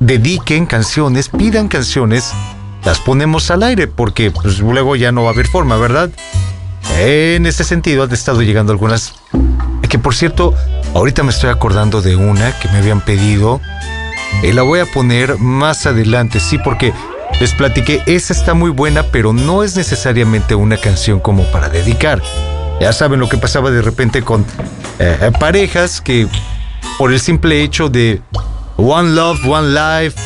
dediquen 0.00 0.66
canciones, 0.66 1.28
pidan 1.28 1.68
canciones, 1.68 2.32
las 2.84 3.00
ponemos 3.00 3.50
al 3.50 3.62
aire, 3.62 3.86
porque 3.86 4.30
pues, 4.30 4.58
luego 4.58 4.96
ya 4.96 5.12
no 5.12 5.22
va 5.22 5.30
a 5.30 5.32
haber 5.32 5.46
forma, 5.46 5.76
¿verdad? 5.76 6.10
En 6.98 7.46
ese 7.46 7.64
sentido 7.64 8.04
han 8.04 8.12
estado 8.12 8.42
llegando 8.42 8.72
algunas, 8.72 9.14
que 9.88 9.98
por 9.98 10.14
cierto, 10.14 10.54
ahorita 10.94 11.22
me 11.22 11.30
estoy 11.30 11.50
acordando 11.50 12.02
de 12.02 12.16
una 12.16 12.58
que 12.58 12.68
me 12.68 12.78
habían 12.78 13.00
pedido, 13.00 13.60
y 14.42 14.52
la 14.52 14.62
voy 14.62 14.80
a 14.80 14.86
poner 14.86 15.38
más 15.38 15.86
adelante, 15.86 16.40
sí, 16.40 16.58
porque 16.58 16.92
les 17.40 17.52
platiqué, 17.52 18.02
esa 18.06 18.32
está 18.32 18.54
muy 18.54 18.70
buena, 18.70 19.04
pero 19.04 19.32
no 19.32 19.62
es 19.62 19.76
necesariamente 19.76 20.54
una 20.54 20.76
canción 20.76 21.20
como 21.20 21.44
para 21.50 21.68
dedicar. 21.68 22.22
Ya 22.80 22.92
saben 22.92 23.20
lo 23.20 23.28
que 23.28 23.38
pasaba 23.38 23.70
de 23.70 23.82
repente 23.82 24.22
con 24.22 24.44
eh, 24.98 25.30
parejas 25.38 26.00
que 26.00 26.26
por 26.98 27.12
el 27.12 27.20
simple 27.20 27.62
hecho 27.62 27.88
de 27.88 28.20
One 28.76 29.10
Love, 29.14 29.40
One 29.48 29.68
Life, 29.70 30.16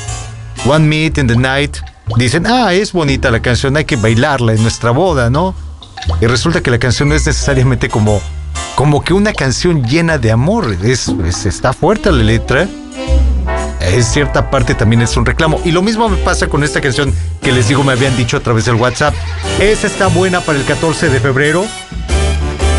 One 0.66 0.86
Meet 0.86 1.18
in 1.18 1.26
the 1.26 1.36
Night, 1.36 1.76
dicen, 2.16 2.46
ah, 2.46 2.72
es 2.72 2.92
bonita 2.92 3.30
la 3.30 3.40
canción, 3.40 3.76
hay 3.76 3.84
que 3.84 3.96
bailarla 3.96 4.52
en 4.54 4.62
nuestra 4.62 4.90
boda, 4.90 5.30
¿no? 5.30 5.54
Y 6.20 6.26
resulta 6.26 6.62
que 6.62 6.70
la 6.70 6.78
canción 6.78 7.08
no 7.10 7.14
es 7.14 7.26
necesariamente 7.26 7.88
como 7.88 8.20
como 8.74 9.02
que 9.02 9.12
una 9.12 9.32
canción 9.32 9.82
llena 9.84 10.18
de 10.18 10.30
amor. 10.30 10.76
Es, 10.84 11.08
es- 11.26 11.46
está 11.46 11.72
fuerte 11.72 12.12
la 12.12 12.22
letra. 12.22 12.68
En 13.80 14.04
cierta 14.04 14.50
parte 14.50 14.74
también 14.76 15.02
es 15.02 15.16
un 15.16 15.26
reclamo. 15.26 15.60
Y 15.64 15.72
lo 15.72 15.82
mismo 15.82 16.08
me 16.08 16.16
pasa 16.18 16.46
con 16.46 16.62
esta 16.62 16.80
canción 16.80 17.12
que 17.42 17.50
les 17.50 17.66
digo 17.66 17.82
me 17.82 17.92
habían 17.92 18.16
dicho 18.16 18.36
a 18.36 18.40
través 18.40 18.66
del 18.66 18.76
WhatsApp. 18.76 19.14
Esa 19.58 19.88
está 19.88 20.06
buena 20.06 20.40
para 20.40 20.58
el 20.58 20.64
14 20.64 21.08
de 21.08 21.18
febrero. 21.18 21.64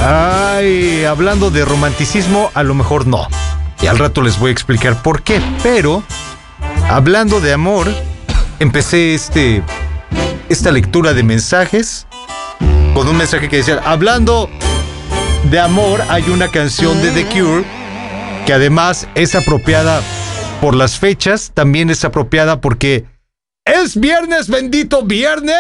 Ay, 0.06 1.04
hablando 1.04 1.52
de 1.52 1.66
romanticismo, 1.66 2.50
a 2.54 2.64
lo 2.64 2.74
mejor 2.76 3.06
no. 3.06 3.28
Y 3.82 3.88
al 3.88 3.98
rato 3.98 4.22
les 4.22 4.40
voy 4.40 4.50
a 4.50 4.52
explicar 4.52 5.02
por 5.02 5.22
qué. 5.22 5.42
Pero, 5.64 6.04
hablando 6.90 7.40
de 7.40 7.54
amor, 7.54 7.88
empecé 8.60 9.14
este, 9.14 9.64
esta 10.50 10.72
lectura 10.72 11.14
de 11.14 11.24
mensajes 11.24 12.08
con 12.94 13.08
un 13.08 13.18
mensaje 13.18 13.48
que 13.48 13.58
decía, 13.58 13.82
hablando 13.86 14.50
de 15.50 15.60
amor, 15.60 16.02
hay 16.10 16.30
una 16.30 16.50
canción 16.50 17.02
de 17.02 17.12
The 17.12 17.26
Cure 17.28 17.64
que 18.46 18.54
además 18.54 19.08
es 19.16 19.36
apropiada 19.36 20.02
por 20.60 20.76
las 20.76 20.98
fechas, 20.98 21.52
también 21.54 21.90
es 21.90 22.04
apropiada 22.04 22.60
porque 22.60 23.06
es 23.66 24.00
viernes, 24.00 24.50
bendito 24.50 25.04
viernes. 25.04 25.56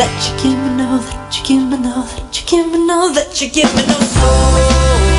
That 0.00 0.14
you 0.24 0.32
give 0.42 0.58
me 0.64 0.70
no, 0.80 0.90
that 1.10 1.36
you 1.36 1.42
give 1.44 1.64
me 1.68 1.76
no, 1.76 2.06
that 2.16 2.40
you 2.40 2.44
give 2.46 2.66
me 2.72 2.78
no, 2.86 3.12
that 3.12 3.38
you 3.42 3.50
give 3.50 3.70
me 3.76 3.82
no 3.84 3.98
soul. 4.16 5.17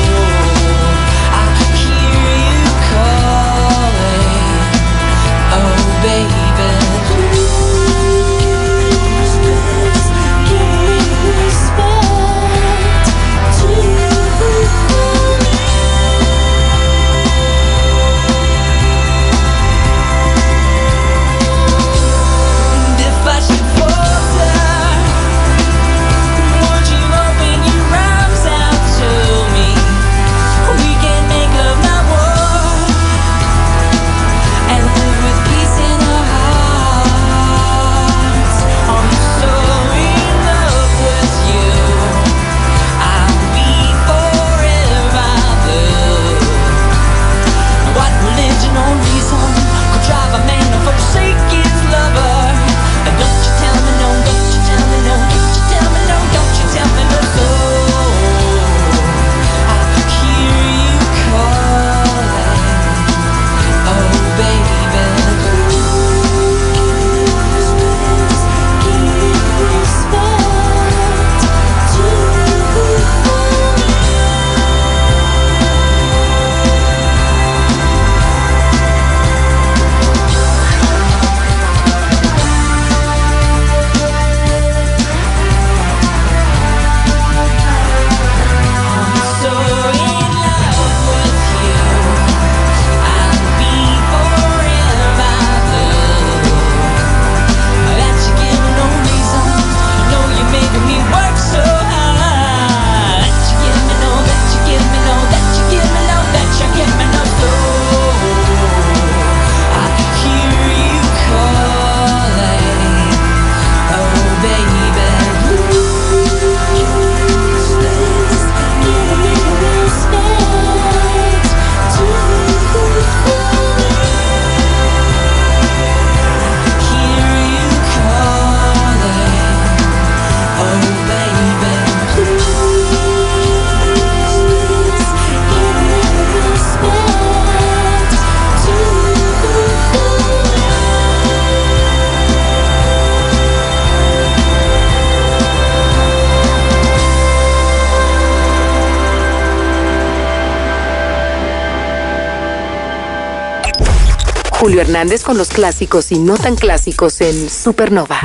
Con 155.00 155.38
los 155.38 155.48
clásicos 155.48 156.12
y 156.12 156.18
no 156.18 156.36
tan 156.36 156.56
clásicos 156.56 157.22
en 157.22 157.48
Supernova. 157.48 158.20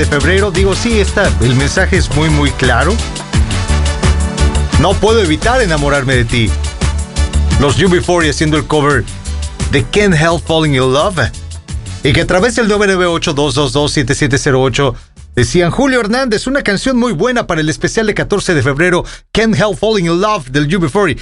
De 0.00 0.06
febrero. 0.06 0.50
Digo, 0.50 0.74
sí, 0.74 0.98
está, 0.98 1.30
el 1.42 1.54
mensaje 1.56 1.98
es 1.98 2.10
muy, 2.16 2.30
muy 2.30 2.50
claro. 2.52 2.96
No 4.80 4.94
puedo 4.94 5.22
evitar 5.22 5.60
enamorarme 5.60 6.16
de 6.16 6.24
ti. 6.24 6.50
Los 7.60 7.78
UB40 7.78 8.30
haciendo 8.30 8.56
el 8.56 8.66
cover 8.66 9.04
de 9.70 9.84
Can't 9.84 10.14
Help 10.14 10.40
Falling 10.46 10.74
in 10.74 10.90
Love. 10.90 11.30
Y 12.02 12.14
que 12.14 12.22
a 12.22 12.26
través 12.26 12.56
del 12.56 12.70
998-222-7708 12.70 14.94
decían 15.34 15.70
Julio 15.70 16.00
Hernández, 16.00 16.46
una 16.46 16.62
canción 16.62 16.96
muy 16.96 17.12
buena 17.12 17.46
para 17.46 17.60
el 17.60 17.68
especial 17.68 18.06
de 18.06 18.14
14 18.14 18.54
de 18.54 18.62
febrero, 18.62 19.04
Can't 19.32 19.54
Help 19.54 19.76
Falling 19.78 20.06
in 20.06 20.18
Love 20.18 20.48
del 20.48 20.66
UB40. 20.66 21.18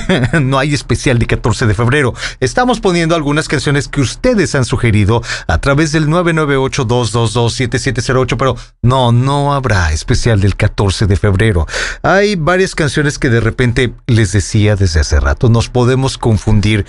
no 0.40 0.58
hay 0.58 0.74
especial 0.74 1.18
de 1.18 1.26
14 1.26 1.66
de 1.66 1.74
febrero. 1.74 2.14
Estamos 2.40 2.80
poniendo 2.80 3.14
algunas 3.14 3.48
canciones 3.48 3.88
que 3.88 4.00
ustedes 4.00 4.54
han 4.54 4.64
sugerido 4.64 5.22
a 5.46 5.58
través 5.58 5.92
del 5.92 6.08
998-222-7708, 6.08 8.36
pero 8.36 8.56
no, 8.82 9.12
no 9.12 9.54
habrá 9.54 9.92
especial 9.92 10.40
del 10.40 10.56
14 10.56 11.06
de 11.06 11.16
febrero. 11.16 11.66
Hay 12.02 12.36
varias 12.36 12.74
canciones 12.74 13.18
que 13.18 13.30
de 13.30 13.40
repente 13.40 13.94
les 14.06 14.32
decía 14.32 14.76
desde 14.76 15.00
hace 15.00 15.18
rato, 15.20 15.48
nos 15.48 15.68
podemos 15.68 16.18
confundir 16.18 16.86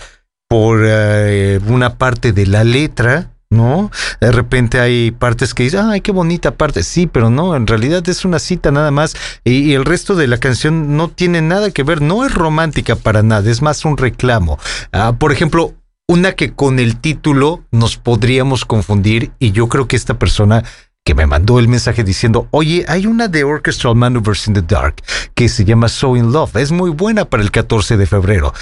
por 0.50 0.82
eh, 0.84 1.60
una 1.68 1.98
parte 1.98 2.32
de 2.32 2.46
la 2.46 2.64
letra, 2.64 3.33
¿no? 3.54 3.92
De 4.20 4.32
repente 4.32 4.80
hay 4.80 5.12
partes 5.12 5.54
que 5.54 5.64
dicen, 5.64 5.86
ay, 5.86 6.02
qué 6.02 6.12
bonita 6.12 6.56
parte, 6.56 6.84
sí, 6.84 7.08
pero 7.08 7.30
no, 7.30 7.56
en 7.56 7.68
realidad 7.68 8.08
es 8.10 8.26
una 8.26 8.40
cita 8.40 8.72
nada 8.72 8.92
más 8.92 9.16
y, 9.44 9.60
y 9.60 9.74
el 9.74 9.86
resto 9.86 10.16
de 10.16 10.28
la 10.28 10.38
canción 10.38 10.98
no 10.98 11.08
tiene 11.10 11.42
nada 11.42 11.72
que 11.72 11.84
ver, 11.84 12.02
no 12.02 12.26
es 12.26 12.34
romántica 12.34 12.96
para 12.96 13.24
nada, 13.24 13.50
es 13.50 13.62
más 13.62 13.86
un 13.86 13.98
reclamo. 13.98 14.60
Ah, 14.92 15.14
por 15.18 15.32
ejemplo, 15.32 15.74
una 16.08 16.34
que 16.34 16.54
con 16.54 16.80
el 16.80 16.98
título 16.98 17.64
nos 17.72 17.98
podríamos 17.98 18.66
confundir 18.66 19.32
y 19.40 19.52
yo 19.52 19.70
creo 19.70 19.88
que 19.88 19.96
esta 19.96 20.20
persona 20.20 20.64
que 21.06 21.16
me 21.16 21.26
mandó 21.26 21.60
el 21.60 21.68
mensaje 21.68 22.04
diciendo, 22.04 22.48
oye, 22.52 22.86
hay 22.88 23.08
una 23.08 23.28
de 23.28 23.44
Orchestral 23.44 23.96
Maneuvers 23.96 24.48
in 24.48 24.54
the 24.54 24.62
Dark 24.62 24.96
que 25.34 25.50
se 25.50 25.66
llama 25.66 25.90
So 25.90 26.16
in 26.16 26.32
Love, 26.32 26.56
es 26.58 26.72
muy 26.72 26.92
buena 26.92 27.26
para 27.26 27.44
el 27.44 27.52
14 27.52 27.98
de 27.98 28.06
febrero. 28.06 28.54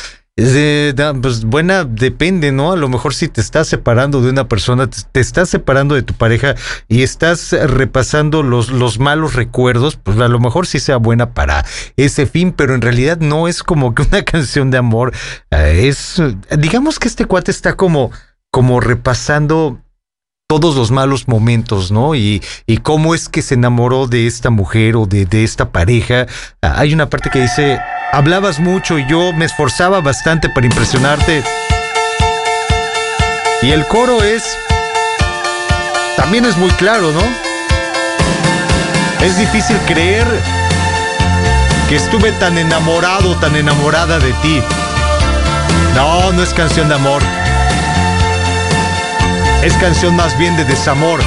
Pues 1.21 1.45
buena 1.45 1.83
depende, 1.83 2.51
¿no? 2.51 2.71
A 2.71 2.75
lo 2.75 2.89
mejor 2.89 3.13
si 3.13 3.27
te 3.27 3.41
estás 3.41 3.67
separando 3.67 4.21
de 4.21 4.29
una 4.29 4.47
persona, 4.47 4.89
te, 4.89 5.19
estás 5.19 5.49
separando 5.49 5.95
de 5.95 6.01
tu 6.03 6.13
pareja 6.13 6.55
y 6.87 7.03
estás 7.03 7.51
repasando 7.51 8.41
los, 8.41 8.69
los 8.69 8.99
malos 8.99 9.35
recuerdos, 9.35 9.97
pues 9.97 10.19
a 10.19 10.27
lo 10.27 10.39
mejor 10.39 10.65
sí 10.67 10.79
sea 10.79 10.97
buena 10.97 11.33
para 11.33 11.65
ese 11.95 12.25
fin, 12.25 12.53
pero 12.53 12.73
en 12.73 12.81
realidad 12.81 13.19
no 13.19 13.47
es 13.47 13.63
como 13.63 13.93
que 13.93 14.03
una 14.03 14.23
canción 14.25 14.71
de 14.71 14.77
amor. 14.77 15.13
eh, 15.51 15.87
es, 15.87 16.21
digamos 16.57 16.97
que 16.97 17.07
este 17.07 17.25
cuate 17.25 17.51
está 17.51 17.75
como, 17.75 18.11
como 18.51 18.79
repasando 18.79 19.79
todos 20.47 20.75
los 20.75 20.91
malos 20.91 21.29
momentos, 21.29 21.91
¿no? 21.91 22.13
Y, 22.13 22.43
y 22.65 22.77
cómo 22.79 23.15
es 23.15 23.29
que 23.29 23.41
se 23.41 23.53
enamoró 23.53 24.07
de 24.07 24.27
esta 24.27 24.49
mujer 24.49 24.97
o 24.97 25.05
de, 25.05 25.25
de 25.25 25.45
esta 25.45 25.69
pareja. 25.69 26.25
Ah, 26.61 26.73
Hay 26.77 26.93
una 26.93 27.09
parte 27.09 27.29
que 27.29 27.39
dice, 27.39 27.79
hablabas 28.11 28.59
mucho 28.59 28.99
y 28.99 29.05
yo 29.05 29.33
me 29.33 29.45
esforzaba 29.45 30.01
bastante 30.01 30.49
para 30.49 30.65
impresionarte. 30.65 31.43
Y 33.61 33.71
el 33.71 33.85
coro 33.87 34.23
es, 34.23 34.57
también 36.17 36.45
es 36.45 36.57
muy 36.57 36.71
claro, 36.71 37.11
¿no? 37.11 37.21
Es 39.25 39.37
difícil 39.37 39.77
creer 39.85 40.27
que 41.87 41.95
estuve 41.95 42.31
tan 42.33 42.57
enamorado, 42.57 43.35
tan 43.37 43.55
enamorada 43.55 44.19
de 44.19 44.33
ti. 44.33 44.61
No, 45.95 46.31
no 46.31 46.43
es 46.43 46.53
canción 46.53 46.89
de 46.89 46.95
amor. 46.95 47.21
Es 49.61 49.73
canción 49.73 50.15
más 50.15 50.37
bien 50.37 50.57
de 50.57 50.65
desamor. 50.65 51.19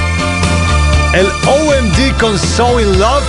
El 1.13 1.27
OMD 1.47 2.19
con 2.19 2.39
So 2.39 2.81
in 2.81 2.99
Love. 2.99 3.23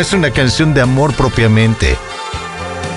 Es 0.00 0.14
una 0.14 0.30
canción 0.30 0.72
de 0.72 0.80
amor 0.80 1.12
propiamente. 1.14 1.94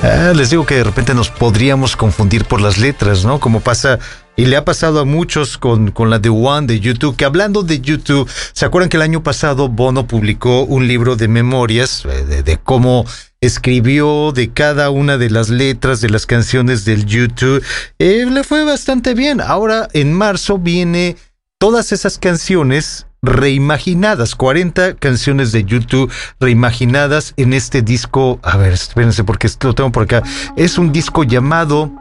Ah, 0.04 0.32
les 0.34 0.52
digo 0.52 0.66
que 0.66 0.76
de 0.76 0.86
repente 0.86 1.14
nos 1.14 1.30
podríamos 1.30 1.98
confundir 1.98 2.46
por 2.46 2.62
las 2.62 2.78
letras, 2.78 3.26
¿no? 3.26 3.42
Como 3.42 3.60
pasa 3.60 4.00
y 4.38 4.46
le 4.46 4.56
ha 4.56 4.64
pasado 4.64 5.02
a 5.02 5.06
muchos 5.06 5.58
con, 5.58 5.92
con 5.92 6.10
la 6.10 6.22
The 6.22 6.30
One 6.30 6.66
de 6.66 6.80
YouTube, 6.80 7.18
que 7.18 7.26
hablando 7.26 7.62
de 7.62 7.82
YouTube, 7.82 8.30
¿se 8.54 8.66
acuerdan 8.66 8.90
que 8.90 8.96
el 8.96 9.04
año 9.04 9.22
pasado 9.22 9.68
Bono 9.68 10.08
publicó 10.08 10.64
un 10.64 10.88
libro 10.88 11.18
de 11.18 11.28
memorias 11.28 12.06
eh, 12.06 12.24
de, 12.24 12.42
de 12.42 12.58
cómo 12.58 13.06
escribió 13.42 14.32
de 14.32 14.54
cada 14.54 14.90
una 14.90 15.18
de 15.18 15.30
las 15.30 15.50
letras 15.50 16.00
de 16.00 16.10
las 16.10 16.26
canciones 16.26 16.86
del 16.86 17.06
YouTube? 17.06 17.62
Eh, 18.00 18.26
le 18.30 18.46
fue 18.46 18.64
bastante 18.64 19.14
bien. 19.14 19.42
Ahora 19.42 19.90
en 19.92 20.14
marzo 20.14 20.58
viene 20.58 21.18
todas 21.60 21.92
esas 21.92 22.18
canciones 22.18 23.08
reimaginadas, 23.24 24.36
40 24.36 24.96
canciones 24.96 25.52
de 25.52 25.64
YouTube 25.64 26.12
reimaginadas 26.40 27.34
en 27.38 27.54
este 27.54 27.82
disco. 27.82 28.40
A 28.44 28.58
ver, 28.58 28.74
espérense 28.74 29.24
porque 29.24 29.50
lo 29.62 29.74
tengo 29.74 29.92
por 29.92 30.04
acá. 30.04 30.22
Es 30.56 30.78
un 30.78 30.92
disco 30.92 31.24
llamado 31.24 31.92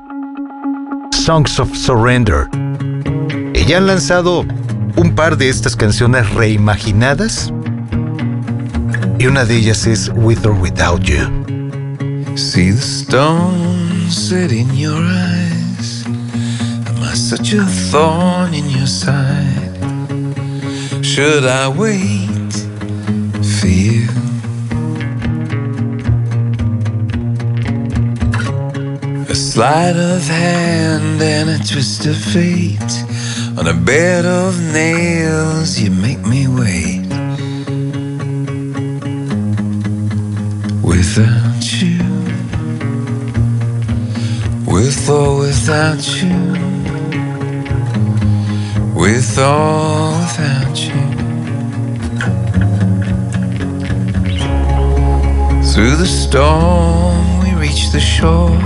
Songs 1.12 1.58
of 1.60 1.74
Surrender. 1.74 2.48
Y 3.54 3.72
han 3.72 3.86
lanzado 3.86 4.44
un 4.96 5.14
par 5.14 5.38
de 5.38 5.48
estas 5.48 5.76
canciones 5.76 6.28
reimaginadas. 6.34 7.52
Y 9.18 9.26
una 9.26 9.44
de 9.44 9.56
ellas 9.56 9.86
es 9.86 10.10
With 10.16 10.44
or 10.44 10.52
Without 10.52 11.02
You. 11.04 11.28
See 12.34 12.72
the 12.72 12.80
stone 12.80 14.10
set 14.10 14.50
in 14.50 14.74
your 14.76 15.00
eyes. 15.00 16.04
Am 16.06 17.14
such 17.14 17.52
a 17.52 17.64
thorn 17.90 18.52
in 18.52 18.68
your 18.68 18.88
side? 18.88 19.71
Should 21.14 21.44
I 21.44 21.68
wait 21.68 22.52
for 23.58 23.66
you? 23.66 24.08
A 29.28 29.34
sleight 29.34 29.94
of 29.94 30.26
hand 30.26 31.20
and 31.20 31.50
a 31.50 31.58
twist 31.58 32.06
of 32.06 32.16
fate. 32.16 32.94
On 33.58 33.66
a 33.66 33.74
bed 33.74 34.24
of 34.24 34.58
nails, 34.72 35.78
you 35.78 35.90
make 35.90 36.20
me 36.20 36.48
wait. 36.48 37.06
Without 40.82 41.62
you, 41.82 41.98
with 44.64 45.10
or 45.10 45.40
without 45.40 46.22
you, 46.22 46.71
with 49.02 49.36
or 49.36 50.12
without 50.20 50.78
you. 50.86 51.02
Through 55.70 55.96
the 55.96 56.06
storm, 56.06 57.40
we 57.42 57.50
reach 57.64 57.90
the 57.90 57.98
shore. 57.98 58.62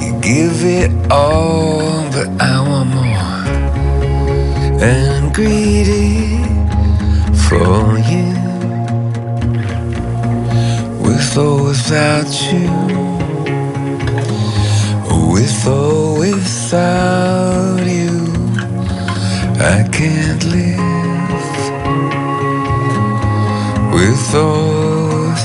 You 0.00 0.12
give 0.20 0.58
it 0.80 0.92
all, 1.10 2.08
but 2.14 2.28
I 2.40 2.54
want 2.68 2.90
more. 2.98 3.40
And 4.86 5.04
I'm 5.16 5.32
greedy 5.32 6.38
for 7.46 7.98
you, 8.12 8.30
with 11.02 11.36
or 11.36 11.64
without 11.64 12.32
you, 12.52 12.70
with 15.32 15.66
or 15.66 16.20
without 16.20 17.84
you, 17.96 18.01
I 19.64 19.88
can't 19.92 20.42
live. 20.42 20.80
With 23.94 24.34
or 24.34 25.36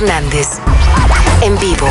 Hernández. 0.00 0.46
En 1.42 1.58
vivo. 1.58 1.88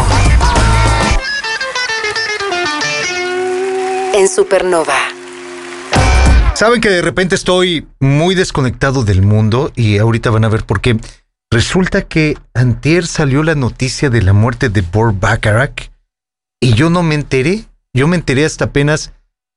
En 4.14 4.30
Supernova. 4.30 4.96
Saben 6.56 6.80
que 6.80 6.90
de 6.90 7.02
repente 7.02 7.36
estoy 7.36 7.86
muy 8.00 8.34
desconectado 8.34 9.04
del 9.04 9.24
mundo 9.24 9.74
y 9.76 9.98
ahorita 9.98 10.30
van 10.30 10.46
a 10.46 10.50
ver 10.50 10.64
por 10.64 10.80
qué. 10.80 10.98
Resulta 11.52 12.04
que 12.04 12.38
antier 12.54 13.06
salió 13.06 13.44
la 13.44 13.56
noticia 13.56 14.10
de 14.10 14.22
la 14.22 14.32
muerte 14.32 14.70
de 14.70 14.82
Bor 14.82 15.14
Bacharach 15.14 15.90
y 16.62 16.76
yo 16.76 16.90
no 16.90 17.04
me 17.04 17.16
enteré. 17.16 17.66
Yo 17.94 18.08
me 18.08 18.16
enteré 18.16 18.46
hasta 18.46 18.66
apenas 18.66 19.12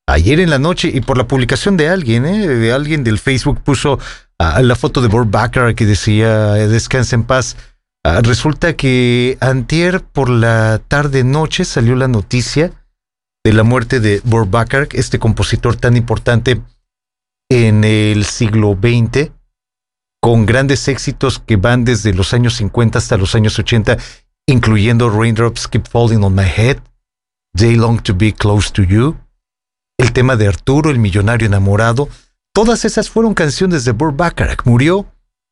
ayer 0.08 0.40
en 0.40 0.50
la 0.50 0.58
noche 0.58 0.90
y 0.92 1.02
por 1.02 1.16
la 1.16 1.28
publicación 1.28 1.76
de 1.76 1.88
alguien, 1.88 2.26
¿eh? 2.26 2.48
de 2.48 2.72
alguien 2.72 3.04
del 3.04 3.20
Facebook 3.20 3.60
puso 3.62 4.00
la 4.40 4.74
foto 4.74 5.02
de 5.02 5.08
Bor 5.08 5.26
Bacharach 5.26 5.76
que 5.76 5.86
decía 5.86 6.54
descansa 6.54 7.14
en 7.14 7.22
paz. 7.22 7.56
Ah, 8.02 8.20
resulta 8.22 8.76
que 8.76 9.36
antier 9.40 10.02
por 10.02 10.30
la 10.30 10.80
tarde 10.88 11.22
noche 11.22 11.66
salió 11.66 11.94
la 11.96 12.08
noticia 12.08 12.72
de 13.44 13.52
la 13.52 13.62
muerte 13.62 14.00
de 14.00 14.22
Bor 14.24 14.48
Bacharach, 14.48 14.94
este 14.94 15.18
compositor 15.18 15.76
tan 15.76 15.96
importante 15.98 16.62
en 17.50 17.84
el 17.84 18.24
siglo 18.24 18.72
XX, 18.80 19.32
con 20.22 20.46
grandes 20.46 20.88
éxitos 20.88 21.38
que 21.38 21.56
van 21.56 21.84
desde 21.84 22.14
los 22.14 22.32
años 22.32 22.54
50 22.56 22.98
hasta 22.98 23.18
los 23.18 23.34
años 23.34 23.58
80, 23.58 23.98
incluyendo 24.46 25.10
Raindrops 25.10 25.68
Keep 25.68 25.86
Falling 25.86 26.24
on 26.24 26.34
My 26.34 26.44
Head, 26.44 26.78
Day 27.54 27.76
Long 27.76 28.00
to 28.02 28.14
Be 28.14 28.32
Close 28.32 28.70
to 28.72 28.82
You, 28.82 29.18
el 29.98 30.12
tema 30.14 30.36
de 30.36 30.48
Arturo, 30.48 30.90
el 30.90 30.98
millonario 30.98 31.46
enamorado. 31.46 32.08
Todas 32.54 32.86
esas 32.86 33.10
fueron 33.10 33.34
canciones 33.34 33.84
de 33.84 33.92
Burt 33.92 34.16
Bacharach. 34.16 34.64
Murió 34.64 35.06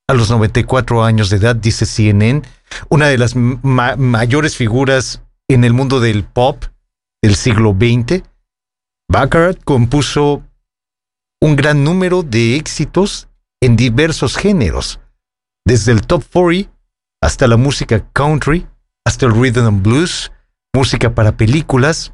a 0.09 0.15
los 0.15 0.31
94 0.31 1.05
años 1.05 1.31
de 1.31 1.37
edad, 1.37 1.55
dice 1.55 1.85
CNN, 1.87 2.43
una 2.89 3.07
de 3.07 3.19
las 3.19 3.37
ma- 3.37 3.97
mayores 3.97 4.57
figuras 4.57 5.23
en 5.49 5.65
el 5.65 5.75
mundo 5.75 6.01
del 6.01 6.25
pop 6.25 6.65
del 7.23 7.37
siglo 7.37 7.77
XX. 7.79 8.23
Bacharach 9.11 9.63
compuso 9.65 10.43
un 11.41 11.57
gran 11.57 11.85
número 11.85 12.23
de 12.23 12.57
éxitos 12.57 13.29
en 13.61 13.77
diversos 13.77 14.37
géneros, 14.37 15.01
desde 15.67 15.93
el 15.93 16.03
top 16.03 16.25
40 16.33 16.71
hasta 17.21 17.47
la 17.47 17.57
música 17.57 18.09
country, 18.13 18.67
hasta 19.05 19.27
el 19.27 19.33
rhythm 19.35 19.67
and 19.67 19.83
blues, 19.83 20.31
música 20.75 21.15
para 21.15 21.37
películas, 21.37 22.13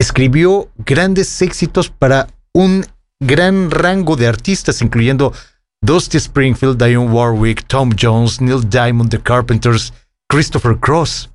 escribió 0.00 0.70
grandes 0.78 1.40
éxitos 1.42 1.90
para 1.90 2.26
un 2.52 2.84
gran 3.20 3.70
rango 3.70 4.16
de 4.16 4.26
artistas, 4.26 4.82
incluyendo 4.82 5.32
Dusty 5.86 6.18
Springfield, 6.18 6.82
Dionne 6.82 7.10
Warwick, 7.12 7.64
Tom 7.66 7.90
Jones, 7.98 8.40
Neil 8.40 8.68
Diamond, 8.68 9.10
The 9.10 9.20
Carpenters, 9.20 9.92
Christopher 10.28 10.76
Cross. 10.78 11.30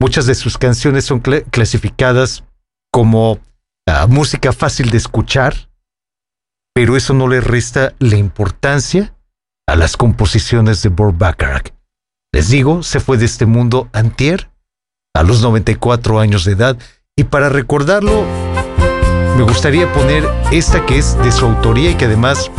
Muchas 0.00 0.26
de 0.26 0.34
sus 0.34 0.58
canciones 0.58 1.06
son 1.06 1.22
cla- 1.22 1.44
clasificadas 1.50 2.44
como 2.92 3.38
ah, 3.88 4.06
música 4.06 4.52
fácil 4.52 4.90
de 4.90 4.98
escuchar, 4.98 5.54
pero 6.74 6.96
eso 6.96 7.14
no 7.14 7.26
le 7.26 7.40
resta 7.40 7.94
la 7.98 8.16
importancia 8.16 9.14
a 9.66 9.76
las 9.76 9.96
composiciones 9.96 10.82
de 10.82 10.90
Burt 10.90 11.16
Bacharach. 11.16 11.72
Les 12.32 12.48
digo, 12.48 12.82
se 12.82 13.00
fue 13.00 13.16
de 13.18 13.24
este 13.24 13.46
mundo 13.46 13.88
antier, 13.92 14.50
a 15.16 15.22
los 15.22 15.42
94 15.42 16.20
años 16.20 16.44
de 16.44 16.52
edad, 16.52 16.78
y 17.16 17.24
para 17.24 17.48
recordarlo, 17.48 18.24
me 19.36 19.42
gustaría 19.42 19.92
poner 19.92 20.24
esta 20.52 20.84
que 20.86 20.98
es 20.98 21.16
de 21.18 21.32
su 21.32 21.46
autoría 21.46 21.90
y 21.90 21.94
que 21.96 22.04
además 22.04 22.50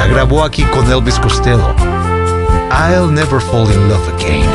la 0.00 0.06
grabó 0.06 0.42
aquí 0.42 0.64
con 0.72 0.90
Elvis 0.90 1.18
Costello. 1.18 1.74
I'll 2.72 3.10
never 3.10 3.38
fall 3.38 3.68
in 3.70 3.88
love 3.90 4.06
again. 4.14 4.48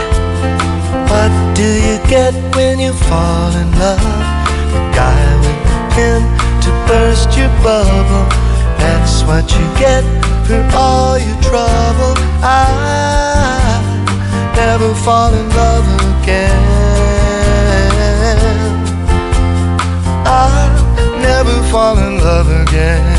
What 1.07 1.31
do 1.53 1.67
you 1.87 1.99
get 2.07 2.33
when 2.55 2.79
you 2.79 2.93
fall 2.93 3.51
in 3.61 3.69
love? 3.77 4.01
The 4.73 4.81
guy 4.97 5.23
with 5.43 5.59
the 5.69 5.77
pin 5.93 6.21
to 6.63 6.69
burst 6.87 7.37
your 7.37 7.51
bubble. 7.61 8.25
That's 8.79 9.21
what 9.27 9.45
you 9.55 9.65
get 9.77 10.03
for 10.47 10.61
all 10.75 11.19
your 11.19 11.39
trouble. 11.41 12.13
I 12.41 12.65
never 14.55 14.95
fall 15.05 15.31
in 15.31 15.47
love 15.61 15.87
again. 16.23 16.61
I 20.25 20.49
never 21.21 21.55
fall 21.69 21.99
in 21.99 22.17
love 22.17 22.49
again. 22.67 23.14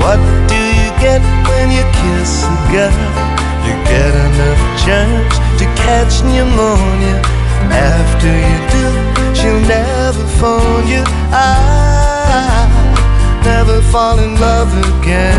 What 0.00 0.18
do 0.48 0.56
you 0.56 0.90
get 1.04 1.20
when 1.48 1.70
you 1.70 1.84
kiss 2.00 2.44
a 2.48 2.56
girl? 2.72 2.96
You 3.66 3.74
get 3.84 4.12
enough 4.26 4.62
germs 4.80 5.36
to 5.60 5.64
catch 5.84 6.24
pneumonia. 6.24 7.20
After 7.68 8.32
you 8.48 8.58
do, 8.74 8.84
she'll 9.36 9.60
never 9.68 10.24
phone 10.40 10.86
you. 10.88 11.02
I 11.30 12.64
never 13.44 13.82
fall 13.92 14.18
in 14.18 14.40
love 14.40 14.72
again. 14.88 15.36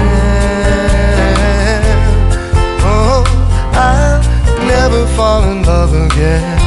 Oh, 2.85 3.25
I'll 3.73 4.21
never 4.67 5.07
fall 5.17 5.43
in 5.51 5.63
love 5.63 5.93
again. 5.93 6.59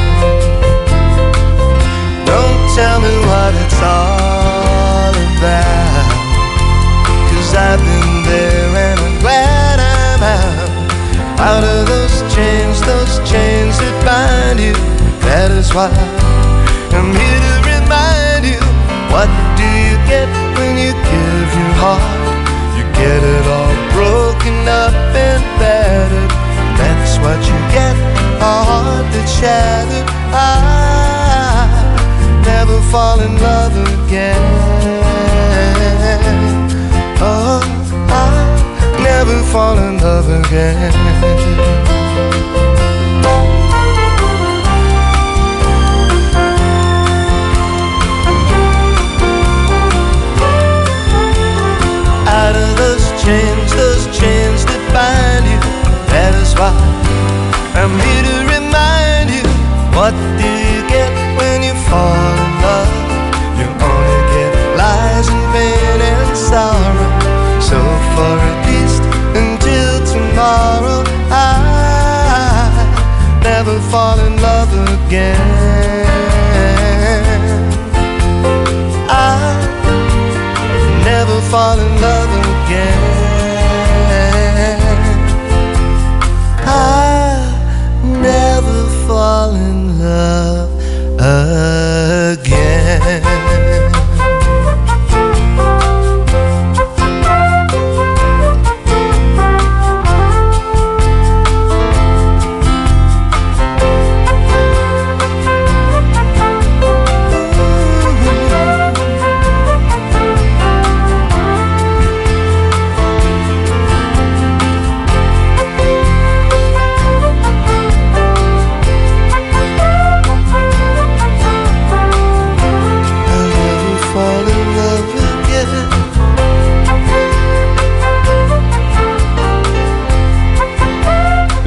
Don't 2.25 2.59
tell 2.75 2.99
me 2.99 3.15
what 3.29 3.53
it's 3.63 3.79
all 3.81 5.15
about. 5.37 6.04
I've 7.65 7.79
been 7.81 8.23
there 8.29 8.69
and 8.77 8.99
I'm 8.99 9.17
glad 9.25 9.79
I'm 9.81 10.21
out. 10.21 10.69
Out 11.41 11.63
of 11.65 11.87
those 11.89 12.15
chains, 12.29 12.77
those 12.85 13.17
chains 13.25 13.73
that 13.81 13.95
bind 14.05 14.59
you. 14.61 14.77
That 15.25 15.49
is 15.49 15.73
why 15.73 15.89
I'm 16.93 17.09
here 17.09 17.41
to 17.47 17.55
remind 17.65 18.45
you. 18.45 18.61
What 19.09 19.25
do 19.57 19.65
you 19.65 19.97
get 20.05 20.29
when 20.61 20.77
you 20.77 20.93
give 20.93 21.49
your 21.57 21.73
heart? 21.81 22.37
You 22.77 22.85
get 22.93 23.19
it 23.25 23.45
all 23.49 23.73
broken 23.97 24.57
up 24.69 24.93
and 25.17 25.41
battered. 25.57 26.31
That's 26.77 27.17
what 27.17 27.41
you 27.49 27.57
get, 27.73 27.97
a 28.45 28.55
heart 28.69 29.09
that's 29.09 29.33
shattered. 29.41 30.05
I 30.29 31.65
never 32.45 32.77
fall 32.93 33.19
in 33.25 33.33
love 33.41 33.73
again. 33.73 34.54
Fall 39.55 39.77
in 39.77 39.97
love 39.99 40.27
again. 40.27 40.91
Out 52.27 52.55
of 52.63 52.69
those 52.75 53.05
chains, 53.23 53.73
those 53.81 54.05
chains 54.19 54.65
that 54.65 54.83
bind 54.91 55.45
you. 55.47 55.59
That 56.11 56.33
is 56.43 56.51
why 56.59 56.75
I'm 57.79 57.95
here 58.05 58.23
to 58.29 58.37
remind 58.55 59.27
you. 59.37 59.45
What 59.95 60.13
do 60.37 60.74
again. 75.15 75.54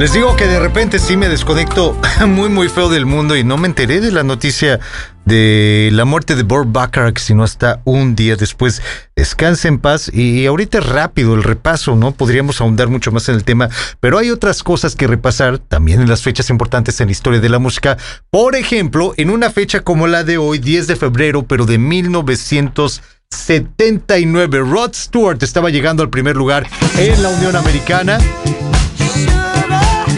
Les 0.09 0.15
digo 0.15 0.35
que 0.35 0.47
de 0.47 0.59
repente 0.59 0.97
sí 0.97 1.17
me 1.17 1.29
desconecto 1.29 1.95
muy 2.27 2.49
muy 2.49 2.67
feo 2.67 2.89
del 2.89 3.05
mundo 3.05 3.37
y 3.37 3.43
no 3.43 3.57
me 3.57 3.67
enteré 3.67 4.01
de 4.01 4.11
la 4.11 4.23
noticia 4.23 4.79
de 5.25 5.91
la 5.93 6.03
muerte 6.03 6.35
de 6.35 6.41
Burt 6.41 6.71
Bacharach 6.71 7.19
sino 7.19 7.43
hasta 7.43 7.83
un 7.85 8.15
día 8.15 8.35
después. 8.35 8.81
Descanse 9.15 9.67
en 9.67 9.77
paz 9.77 10.11
y 10.11 10.47
ahorita 10.47 10.79
rápido 10.79 11.35
el 11.35 11.43
repaso, 11.43 11.95
¿no? 11.95 12.11
Podríamos 12.11 12.59
ahondar 12.59 12.87
mucho 12.87 13.11
más 13.11 13.29
en 13.29 13.35
el 13.35 13.43
tema, 13.43 13.69
pero 13.99 14.17
hay 14.17 14.31
otras 14.31 14.63
cosas 14.63 14.95
que 14.95 15.05
repasar 15.05 15.59
también 15.59 16.01
en 16.01 16.09
las 16.09 16.23
fechas 16.23 16.49
importantes 16.49 16.99
en 17.01 17.09
la 17.09 17.11
historia 17.11 17.39
de 17.39 17.49
la 17.49 17.59
música. 17.59 17.95
Por 18.31 18.55
ejemplo, 18.55 19.13
en 19.15 19.29
una 19.29 19.51
fecha 19.51 19.81
como 19.81 20.07
la 20.07 20.23
de 20.23 20.39
hoy, 20.39 20.57
10 20.57 20.87
de 20.87 20.95
febrero, 20.95 21.43
pero 21.43 21.67
de 21.67 21.77
1979, 21.77 24.61
Rod 24.61 24.95
Stewart 24.95 25.43
estaba 25.43 25.69
llegando 25.69 26.01
al 26.01 26.09
primer 26.09 26.35
lugar 26.35 26.65
en 26.97 27.21
la 27.21 27.29
Unión 27.29 27.55
Americana. 27.55 28.17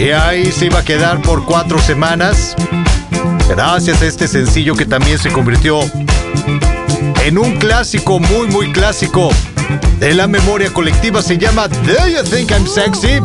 Y 0.01 0.09
ahí 0.09 0.51
se 0.51 0.65
iba 0.65 0.79
a 0.79 0.83
quedar 0.83 1.21
por 1.21 1.45
cuatro 1.45 1.79
semanas. 1.79 2.55
Gracias 3.47 4.01
a 4.01 4.07
este 4.07 4.27
sencillo 4.27 4.73
que 4.73 4.87
también 4.87 5.19
se 5.19 5.31
convirtió 5.31 5.79
en 7.23 7.37
un 7.37 7.57
clásico, 7.57 8.19
muy, 8.19 8.47
muy 8.47 8.71
clásico 8.71 9.29
de 9.99 10.15
la 10.15 10.27
memoria 10.27 10.73
colectiva. 10.73 11.21
Se 11.21 11.37
llama 11.37 11.67
Do 11.67 12.07
You 12.07 12.23
Think 12.23 12.49
I'm 12.49 12.65
Sexy? 12.65 13.19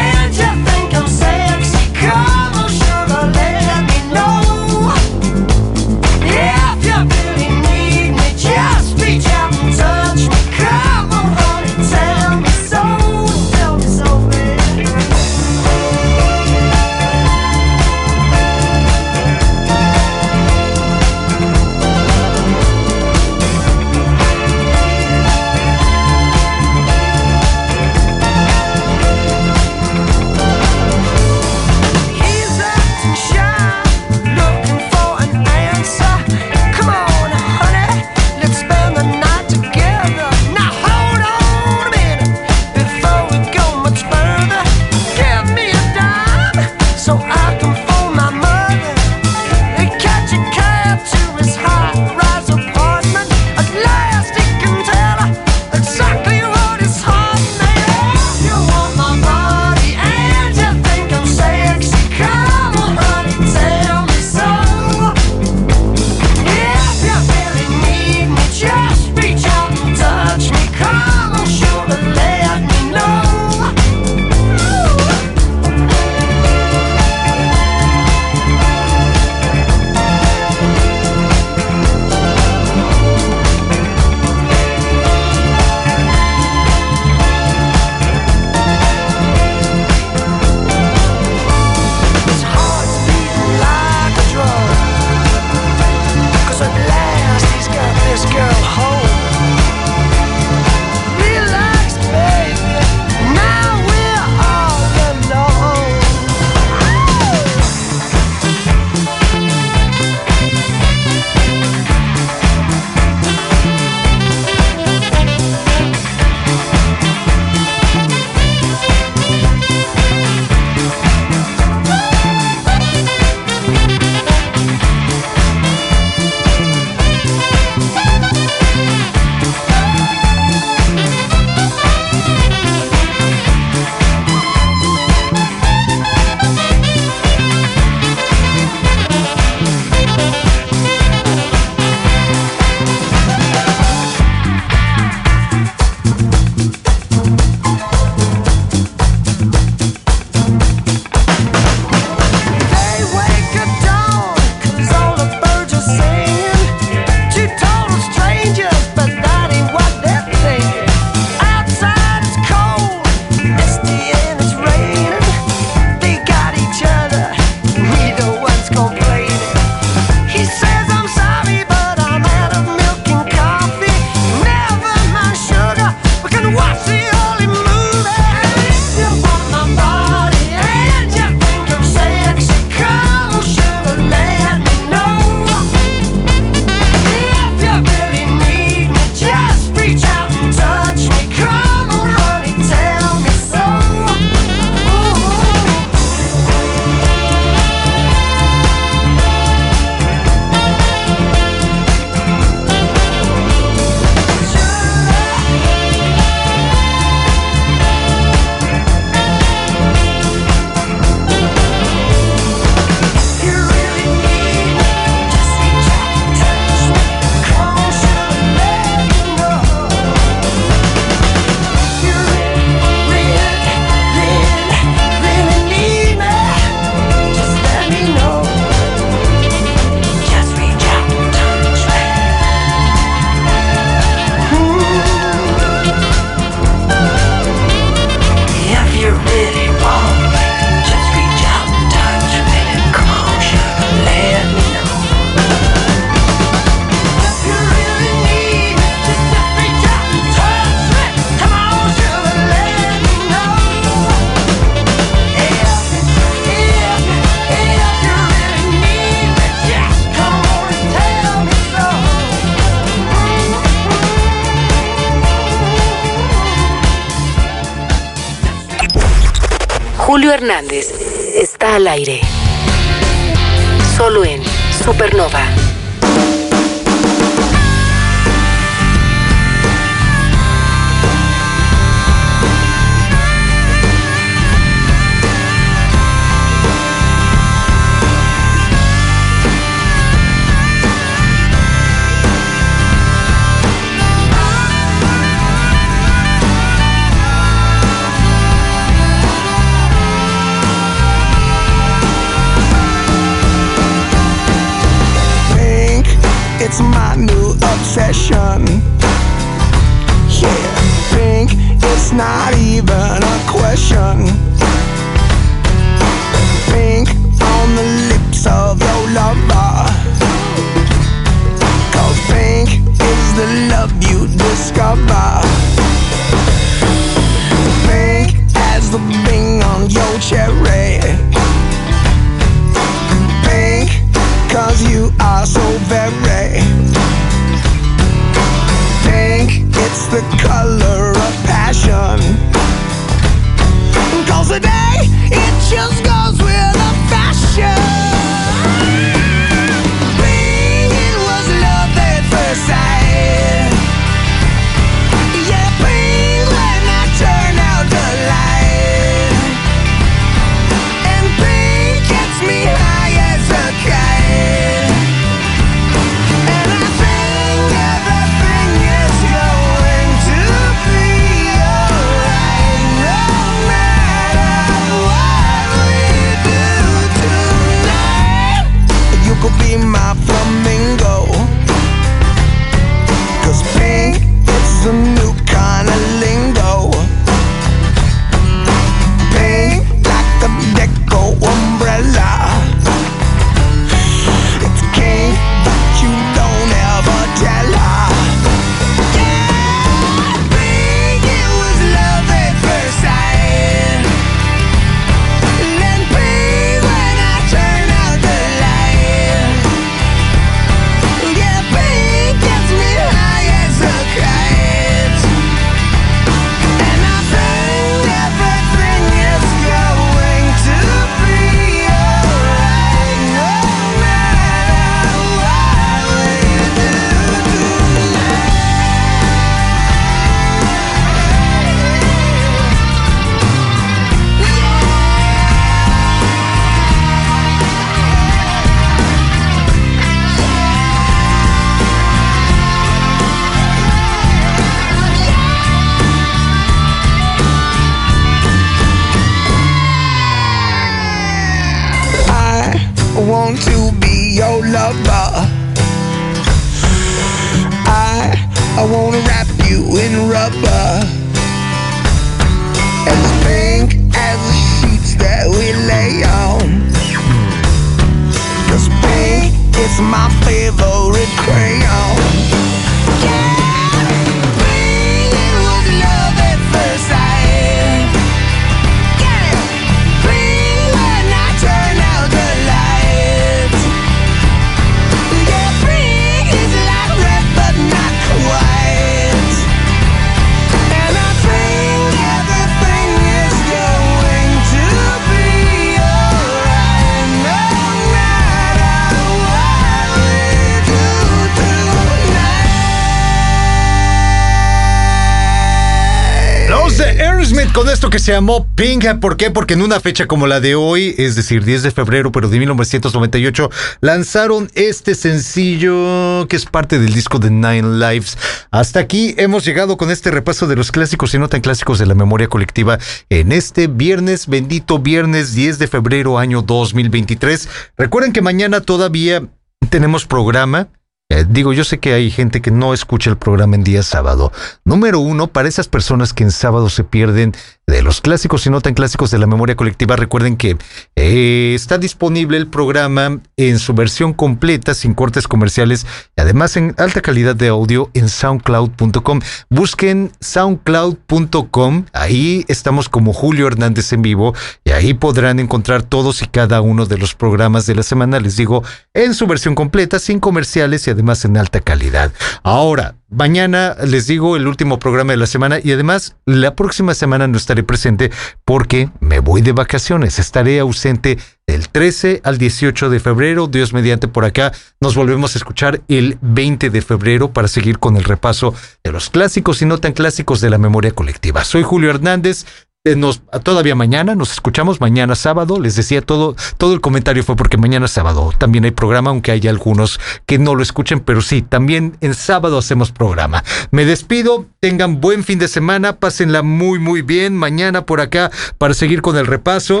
Se 508.24 508.32
llamó 508.32 508.66
Pink. 508.74 509.04
¿Por 509.20 509.36
qué? 509.36 509.50
Porque 509.50 509.74
en 509.74 509.82
una 509.82 510.00
fecha 510.00 510.26
como 510.26 510.46
la 510.46 510.58
de 510.58 510.74
hoy, 510.74 511.14
es 511.18 511.36
decir, 511.36 511.62
10 511.62 511.82
de 511.82 511.90
febrero, 511.90 512.32
pero 512.32 512.48
de 512.48 512.58
1998, 512.58 513.70
lanzaron 514.00 514.70
este 514.72 515.14
sencillo 515.14 516.46
que 516.48 516.56
es 516.56 516.64
parte 516.64 516.98
del 516.98 517.12
disco 517.12 517.38
de 517.38 517.50
Nine 517.50 517.98
Lives. 517.98 518.38
Hasta 518.70 519.00
aquí 519.00 519.34
hemos 519.36 519.66
llegado 519.66 519.98
con 519.98 520.10
este 520.10 520.30
repaso 520.30 520.66
de 520.66 520.74
los 520.74 520.90
clásicos 520.90 521.34
y 521.34 521.38
no 521.38 521.50
tan 521.50 521.60
clásicos 521.60 521.98
de 521.98 522.06
la 522.06 522.14
memoria 522.14 522.48
colectiva 522.48 522.98
en 523.28 523.52
este 523.52 523.88
viernes, 523.88 524.46
bendito 524.46 524.98
viernes 524.98 525.54
10 525.54 525.78
de 525.78 525.86
febrero 525.86 526.38
año 526.38 526.62
2023. 526.62 527.68
Recuerden 527.98 528.32
que 528.32 528.40
mañana 528.40 528.80
todavía 528.80 529.42
tenemos 529.90 530.24
programa. 530.24 530.88
Eh, 531.34 531.44
digo, 531.48 531.72
yo 531.72 531.82
sé 531.82 531.98
que 531.98 532.12
hay 532.12 532.30
gente 532.30 532.62
que 532.62 532.70
no 532.70 532.94
escucha 532.94 533.28
el 533.28 533.36
programa 533.36 533.74
en 533.74 533.82
día 533.82 534.04
sábado. 534.04 534.52
Número 534.84 535.18
uno, 535.18 535.48
para 535.48 535.68
esas 535.68 535.88
personas 535.88 536.32
que 536.32 536.44
en 536.44 536.52
sábado 536.52 536.88
se 536.88 537.02
pierden 537.02 537.52
de 537.88 538.02
los 538.02 538.20
clásicos 538.20 538.64
y 538.66 538.70
no 538.70 538.80
tan 538.80 538.94
clásicos 538.94 539.32
de 539.32 539.38
la 539.38 539.46
memoria 539.46 539.74
colectiva, 539.74 540.14
recuerden 540.14 540.56
que 540.56 540.78
eh, 541.16 541.72
está 541.74 541.98
disponible 541.98 542.56
el 542.56 542.68
programa 542.68 543.40
en 543.56 543.78
su 543.80 543.94
versión 543.94 544.32
completa, 544.32 544.94
sin 544.94 545.12
cortes 545.12 545.48
comerciales 545.48 546.06
y 546.36 546.40
además 546.40 546.76
en 546.76 546.94
alta 546.98 547.20
calidad 547.20 547.56
de 547.56 547.68
audio 547.68 548.10
en 548.14 548.28
soundcloud.com. 548.28 549.40
Busquen 549.68 550.30
soundcloud.com, 550.40 552.06
ahí 552.12 552.64
estamos 552.68 553.08
como 553.08 553.32
Julio 553.32 553.66
Hernández 553.66 554.12
en 554.12 554.22
vivo 554.22 554.54
y 554.84 554.92
ahí 554.92 555.12
podrán 555.12 555.58
encontrar 555.58 556.04
todos 556.04 556.42
y 556.42 556.46
cada 556.46 556.80
uno 556.80 557.06
de 557.06 557.18
los 557.18 557.34
programas 557.34 557.86
de 557.86 557.96
la 557.96 558.04
semana, 558.04 558.38
les 558.38 558.56
digo, 558.56 558.84
en 559.12 559.34
su 559.34 559.46
versión 559.46 559.74
completa, 559.74 560.20
sin 560.20 560.40
comerciales 560.40 561.06
y 561.06 561.10
además 561.10 561.23
además 561.24 561.44
en 561.46 561.56
alta 561.56 561.80
calidad. 561.80 562.32
Ahora, 562.62 563.16
mañana 563.30 563.96
les 564.04 564.26
digo 564.26 564.56
el 564.56 564.66
último 564.66 564.98
programa 564.98 565.32
de 565.32 565.38
la 565.38 565.46
semana 565.46 565.78
y 565.82 565.90
además 565.90 566.36
la 566.44 566.76
próxima 566.76 567.14
semana 567.14 567.48
no 567.48 567.56
estaré 567.56 567.82
presente 567.82 568.30
porque 568.66 569.08
me 569.20 569.40
voy 569.40 569.62
de 569.62 569.72
vacaciones. 569.72 570.38
Estaré 570.38 570.78
ausente 570.80 571.38
del 571.66 571.88
13 571.88 572.42
al 572.44 572.58
18 572.58 573.08
de 573.08 573.20
febrero. 573.20 573.68
Dios 573.68 573.94
mediante 573.94 574.28
por 574.28 574.44
acá. 574.44 574.72
Nos 575.00 575.16
volvemos 575.16 575.54
a 575.54 575.58
escuchar 575.58 576.02
el 576.08 576.36
20 576.42 576.90
de 576.90 577.00
febrero 577.00 577.50
para 577.50 577.68
seguir 577.68 577.98
con 577.98 578.18
el 578.18 578.24
repaso 578.24 578.74
de 579.02 579.12
los 579.12 579.30
clásicos 579.30 579.80
y 579.80 579.86
no 579.86 579.96
tan 579.96 580.12
clásicos 580.12 580.60
de 580.60 580.68
la 580.68 580.76
memoria 580.76 581.12
colectiva. 581.12 581.64
Soy 581.64 581.82
Julio 581.82 582.10
Hernández. 582.10 582.66
Eh, 583.06 583.16
Nos, 583.16 583.42
todavía 583.62 583.94
mañana, 583.94 584.34
nos 584.34 584.52
escuchamos 584.52 584.98
mañana 584.98 585.34
sábado. 585.34 585.78
Les 585.78 585.94
decía 585.94 586.22
todo, 586.22 586.56
todo 586.78 586.94
el 586.94 587.02
comentario 587.02 587.44
fue 587.44 587.54
porque 587.54 587.76
mañana 587.76 588.08
sábado 588.08 588.50
también 588.56 588.86
hay 588.86 588.92
programa, 588.92 589.28
aunque 589.28 589.52
hay 589.52 589.68
algunos 589.68 590.18
que 590.46 590.58
no 590.58 590.74
lo 590.74 590.82
escuchen, 590.82 591.20
pero 591.20 591.42
sí, 591.42 591.60
también 591.60 592.16
en 592.22 592.32
sábado 592.32 592.78
hacemos 592.78 593.12
programa. 593.12 593.62
Me 593.90 594.06
despido, 594.06 594.64
tengan 594.80 595.20
buen 595.20 595.44
fin 595.44 595.58
de 595.58 595.68
semana, 595.68 596.16
pásenla 596.16 596.62
muy, 596.62 596.98
muy 596.98 597.20
bien. 597.20 597.54
Mañana 597.54 598.06
por 598.06 598.22
acá 598.22 598.50
para 598.78 598.94
seguir 598.94 599.20
con 599.20 599.36
el 599.36 599.46
repaso. 599.46 600.00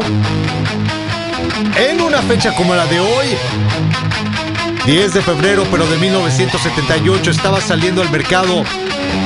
En 1.76 2.00
una 2.00 2.22
fecha 2.22 2.56
como 2.56 2.74
la 2.74 2.86
de 2.86 3.00
hoy, 3.00 3.26
10 4.86 5.12
de 5.12 5.20
febrero, 5.20 5.66
pero 5.70 5.86
de 5.86 5.98
1978, 5.98 7.30
estaba 7.32 7.60
saliendo 7.60 8.00
al 8.00 8.10
mercado 8.10 8.64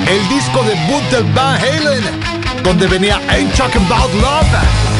el 0.09 0.29
disco 0.29 0.65
debut 0.65 1.03
del 1.13 1.33
Van 1.33 1.61
Halen, 1.61 2.38
donde 2.63 2.87
venía 2.87 3.21
Ain't 3.29 3.55
Talking 3.55 3.83
About 3.87 4.13
Love. 4.15 4.98